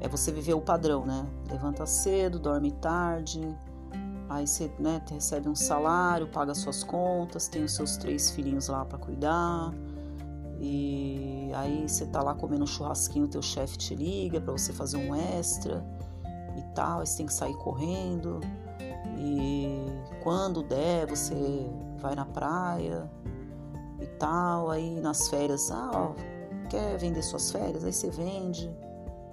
é, 0.00 0.08
você 0.08 0.30
viver 0.30 0.54
o 0.54 0.60
padrão, 0.60 1.04
né? 1.04 1.26
Levanta 1.50 1.86
cedo, 1.86 2.38
dorme 2.38 2.70
tarde, 2.72 3.56
aí 4.28 4.46
você 4.46 4.70
né, 4.78 5.02
recebe 5.10 5.48
um 5.48 5.54
salário, 5.54 6.28
paga 6.28 6.54
suas 6.54 6.84
contas, 6.84 7.48
tem 7.48 7.64
os 7.64 7.72
seus 7.74 7.96
três 7.96 8.30
filhinhos 8.30 8.68
lá 8.68 8.84
para 8.84 8.98
cuidar. 8.98 9.72
E 10.58 11.50
aí 11.54 11.88
você 11.88 12.06
tá 12.06 12.22
lá 12.22 12.34
comendo 12.34 12.64
um 12.64 12.66
churrasquinho, 12.66 13.28
teu 13.28 13.42
chefe 13.42 13.76
te 13.76 13.94
liga 13.94 14.40
para 14.40 14.52
você 14.52 14.72
fazer 14.72 14.96
um 14.96 15.14
extra 15.14 15.84
e 16.56 16.62
tal, 16.74 17.00
aí 17.00 17.06
você 17.06 17.18
tem 17.18 17.26
que 17.26 17.32
sair 17.32 17.54
correndo. 17.56 18.40
E 19.18 19.86
quando 20.22 20.62
der, 20.62 21.06
você 21.06 21.68
vai 21.98 22.14
na 22.14 22.24
praia 22.24 23.10
e 24.00 24.06
tal. 24.18 24.70
Aí 24.70 25.00
nas 25.00 25.28
férias, 25.28 25.70
ah, 25.70 25.90
ó, 25.92 26.68
quer 26.68 26.96
vender 26.98 27.22
suas 27.22 27.50
férias? 27.50 27.84
Aí 27.84 27.92
você 27.92 28.10
vende. 28.10 28.70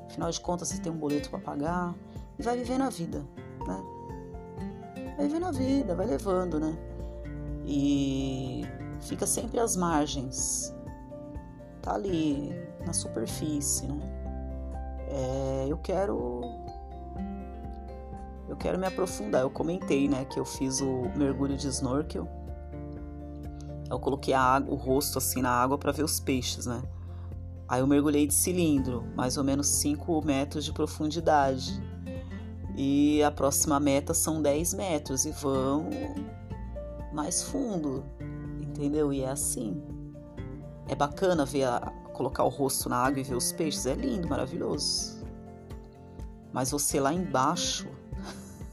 Afinal 0.09 0.29
de 0.29 0.39
contas, 0.39 0.69
você 0.69 0.81
tem 0.81 0.91
um 0.91 0.97
boleto 0.97 1.29
para 1.29 1.39
pagar. 1.39 1.95
E 2.37 2.43
vai 2.43 2.57
vivendo 2.57 2.81
a 2.81 2.89
vida, 2.89 3.23
né? 3.65 3.83
Vai 5.17 5.27
vivendo 5.27 5.45
a 5.45 5.51
vida, 5.51 5.95
vai 5.95 6.05
levando, 6.05 6.59
né? 6.59 6.75
E 7.65 8.63
fica 9.01 9.25
sempre 9.25 9.59
às 9.59 9.75
margens. 9.75 10.73
Tá 11.83 11.93
ali 11.93 12.51
na 12.83 12.93
superfície, 12.93 13.85
né? 13.85 13.99
É, 15.09 15.65
eu 15.69 15.77
quero 15.77 16.41
eu 18.47 18.57
quero 18.57 18.77
me 18.79 18.87
aprofundar. 18.87 19.41
Eu 19.41 19.49
comentei, 19.49 20.07
né, 20.07 20.25
que 20.25 20.39
eu 20.39 20.45
fiz 20.45 20.81
o 20.81 21.11
mergulho 21.15 21.55
de 21.57 21.67
snorkel. 21.67 22.27
Eu 23.89 23.99
coloquei 23.99 24.33
a 24.33 24.41
água, 24.41 24.73
o 24.73 24.77
rosto 24.77 25.17
assim 25.17 25.41
na 25.41 25.51
água 25.51 25.77
para 25.77 25.91
ver 25.91 26.03
os 26.03 26.19
peixes, 26.19 26.65
né? 26.65 26.81
Aí 27.67 27.79
eu 27.79 27.87
mergulhei 27.87 28.27
de 28.27 28.33
cilindro, 28.33 29.03
mais 29.15 29.37
ou 29.37 29.43
menos 29.43 29.67
5 29.67 30.25
metros 30.25 30.65
de 30.65 30.71
profundidade. 30.71 31.81
E 32.75 33.21
a 33.23 33.31
próxima 33.31 33.79
meta 33.79 34.13
são 34.13 34.41
10 34.41 34.73
metros 34.73 35.25
e 35.25 35.31
vamos 35.31 35.95
mais 37.11 37.43
fundo, 37.43 38.03
entendeu? 38.61 39.13
E 39.13 39.21
é 39.21 39.29
assim. 39.29 39.92
É 40.87 40.95
bacana 40.95 41.45
ver 41.45 41.63
a, 41.63 41.79
colocar 42.13 42.43
o 42.43 42.49
rosto 42.49 42.87
na 42.87 42.97
água 42.97 43.19
e 43.19 43.23
ver 43.23 43.35
os 43.35 43.51
peixes, 43.51 43.85
é 43.85 43.93
lindo, 43.93 44.27
maravilhoso. 44.27 45.23
Mas 46.51 46.71
você 46.71 46.99
lá 46.99 47.11
embaixo 47.11 47.87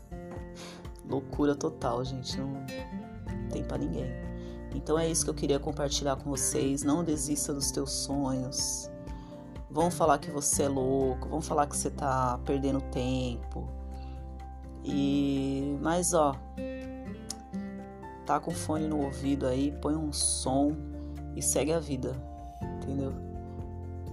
loucura 1.09 1.55
total, 1.55 2.05
gente. 2.05 2.39
Não 2.39 2.67
tem 3.51 3.65
para 3.65 3.79
ninguém. 3.79 4.11
Então 4.75 4.99
é 4.99 5.09
isso 5.09 5.25
que 5.25 5.31
eu 5.31 5.35
queria 5.35 5.59
compartilhar 5.59 6.17
com 6.17 6.31
vocês. 6.31 6.83
Não 6.83 7.03
desista 7.03 7.53
dos 7.53 7.71
teus 7.71 7.91
sonhos. 7.91 8.91
Vão 9.71 9.91
falar 9.91 10.19
que 10.19 10.31
você 10.31 10.65
é 10.65 10.69
louco, 10.69 11.29
vão 11.29 11.41
falar 11.41 11.67
que 11.67 11.77
você 11.77 11.91
tá 11.91 12.39
perdendo 12.45 12.81
tempo. 12.81 13.69
E 14.85 15.79
mas 15.81 16.13
ó, 16.13 16.35
tá 18.27 18.41
com 18.41 18.51
fone 18.51 18.89
no 18.89 19.05
ouvido 19.05 19.47
aí, 19.47 19.73
põe 19.81 19.95
um 19.95 20.13
som 20.13 20.90
e 21.37 21.43
segue 21.43 21.73
a 21.73 21.79
vida, 21.79 22.15
entendeu? 22.79 23.13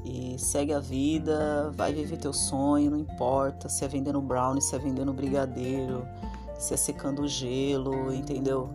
E 0.04 0.40
segue 0.40 0.74
a 0.74 0.80
vida, 0.80 1.72
vai 1.76 1.94
viver 1.94 2.18
teu 2.18 2.32
sonho, 2.32 2.92
não 2.92 2.98
importa 2.98 3.68
se 3.68 3.84
é 3.84 3.88
vendendo 3.88 4.22
brownie, 4.22 4.62
se 4.62 4.76
é 4.76 4.80
vendendo 4.80 5.12
brigadeiro, 5.12 6.08
se 6.58 6.74
é 6.74 6.78
secando 6.78 7.28
gelo, 7.28 8.14
entendeu? 8.14 8.70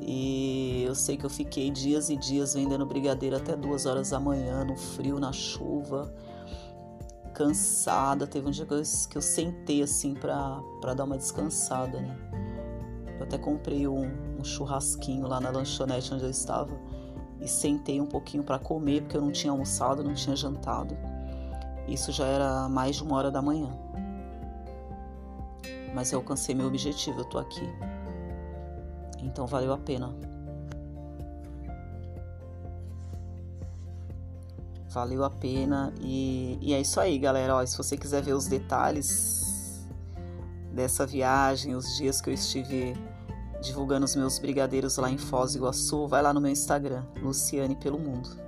E 0.00 0.84
eu 0.86 0.94
sei 0.94 1.16
que 1.16 1.24
eu 1.24 1.30
fiquei 1.30 1.70
dias 1.70 2.08
e 2.10 2.16
dias 2.16 2.54
vendendo 2.54 2.86
brigadeiro 2.86 3.36
até 3.36 3.56
duas 3.56 3.86
horas 3.86 4.10
da 4.10 4.20
manhã, 4.20 4.64
no 4.64 4.76
frio, 4.76 5.18
na 5.18 5.32
chuva, 5.32 6.12
cansada. 7.34 8.26
Teve 8.26 8.46
um 8.46 8.50
dia 8.50 8.64
que 8.64 8.74
eu, 8.74 8.82
que 9.10 9.16
eu 9.18 9.22
sentei 9.22 9.82
assim 9.82 10.14
pra 10.14 10.60
dar 10.94 11.04
uma 11.04 11.16
descansada, 11.16 12.00
né? 12.00 12.16
Eu 13.18 13.24
até 13.24 13.36
comprei 13.36 13.88
um, 13.88 14.08
um 14.38 14.44
churrasquinho 14.44 15.26
lá 15.26 15.40
na 15.40 15.50
lanchonete 15.50 16.14
onde 16.14 16.24
eu 16.24 16.30
estava 16.30 16.78
e 17.40 17.48
sentei 17.48 18.00
um 18.00 18.06
pouquinho 18.06 18.42
para 18.42 18.58
comer, 18.58 19.02
porque 19.02 19.16
eu 19.16 19.20
não 19.20 19.30
tinha 19.30 19.50
almoçado, 19.50 20.02
não 20.02 20.14
tinha 20.14 20.34
jantado. 20.34 20.96
Isso 21.86 22.12
já 22.12 22.26
era 22.26 22.68
mais 22.68 22.96
de 22.96 23.02
uma 23.02 23.16
hora 23.16 23.30
da 23.30 23.40
manhã. 23.40 23.70
Mas 25.94 26.12
eu 26.12 26.18
alcancei 26.18 26.54
meu 26.54 26.66
objetivo, 26.66 27.20
eu 27.20 27.24
tô 27.24 27.38
aqui. 27.38 27.66
Então 29.22 29.46
valeu 29.46 29.72
a 29.72 29.78
pena. 29.78 30.14
Valeu 34.90 35.24
a 35.24 35.30
pena 35.30 35.92
e, 36.00 36.58
e 36.60 36.74
é 36.74 36.80
isso 36.80 36.98
aí, 37.00 37.18
galera. 37.18 37.56
Ó, 37.56 37.64
se 37.64 37.76
você 37.76 37.96
quiser 37.96 38.22
ver 38.22 38.32
os 38.32 38.46
detalhes 38.46 39.86
dessa 40.72 41.06
viagem, 41.06 41.74
os 41.74 41.96
dias 41.96 42.20
que 42.20 42.30
eu 42.30 42.34
estive 42.34 42.94
divulgando 43.60 44.04
os 44.04 44.14
meus 44.14 44.38
brigadeiros 44.38 44.96
lá 44.96 45.10
em 45.10 45.18
Foz 45.18 45.52
do 45.52 45.58
Iguaçu, 45.58 46.06
vai 46.06 46.22
lá 46.22 46.32
no 46.32 46.40
meu 46.40 46.50
Instagram, 46.50 47.04
Luciane 47.22 47.76
pelo 47.76 47.98
Mundo. 47.98 48.47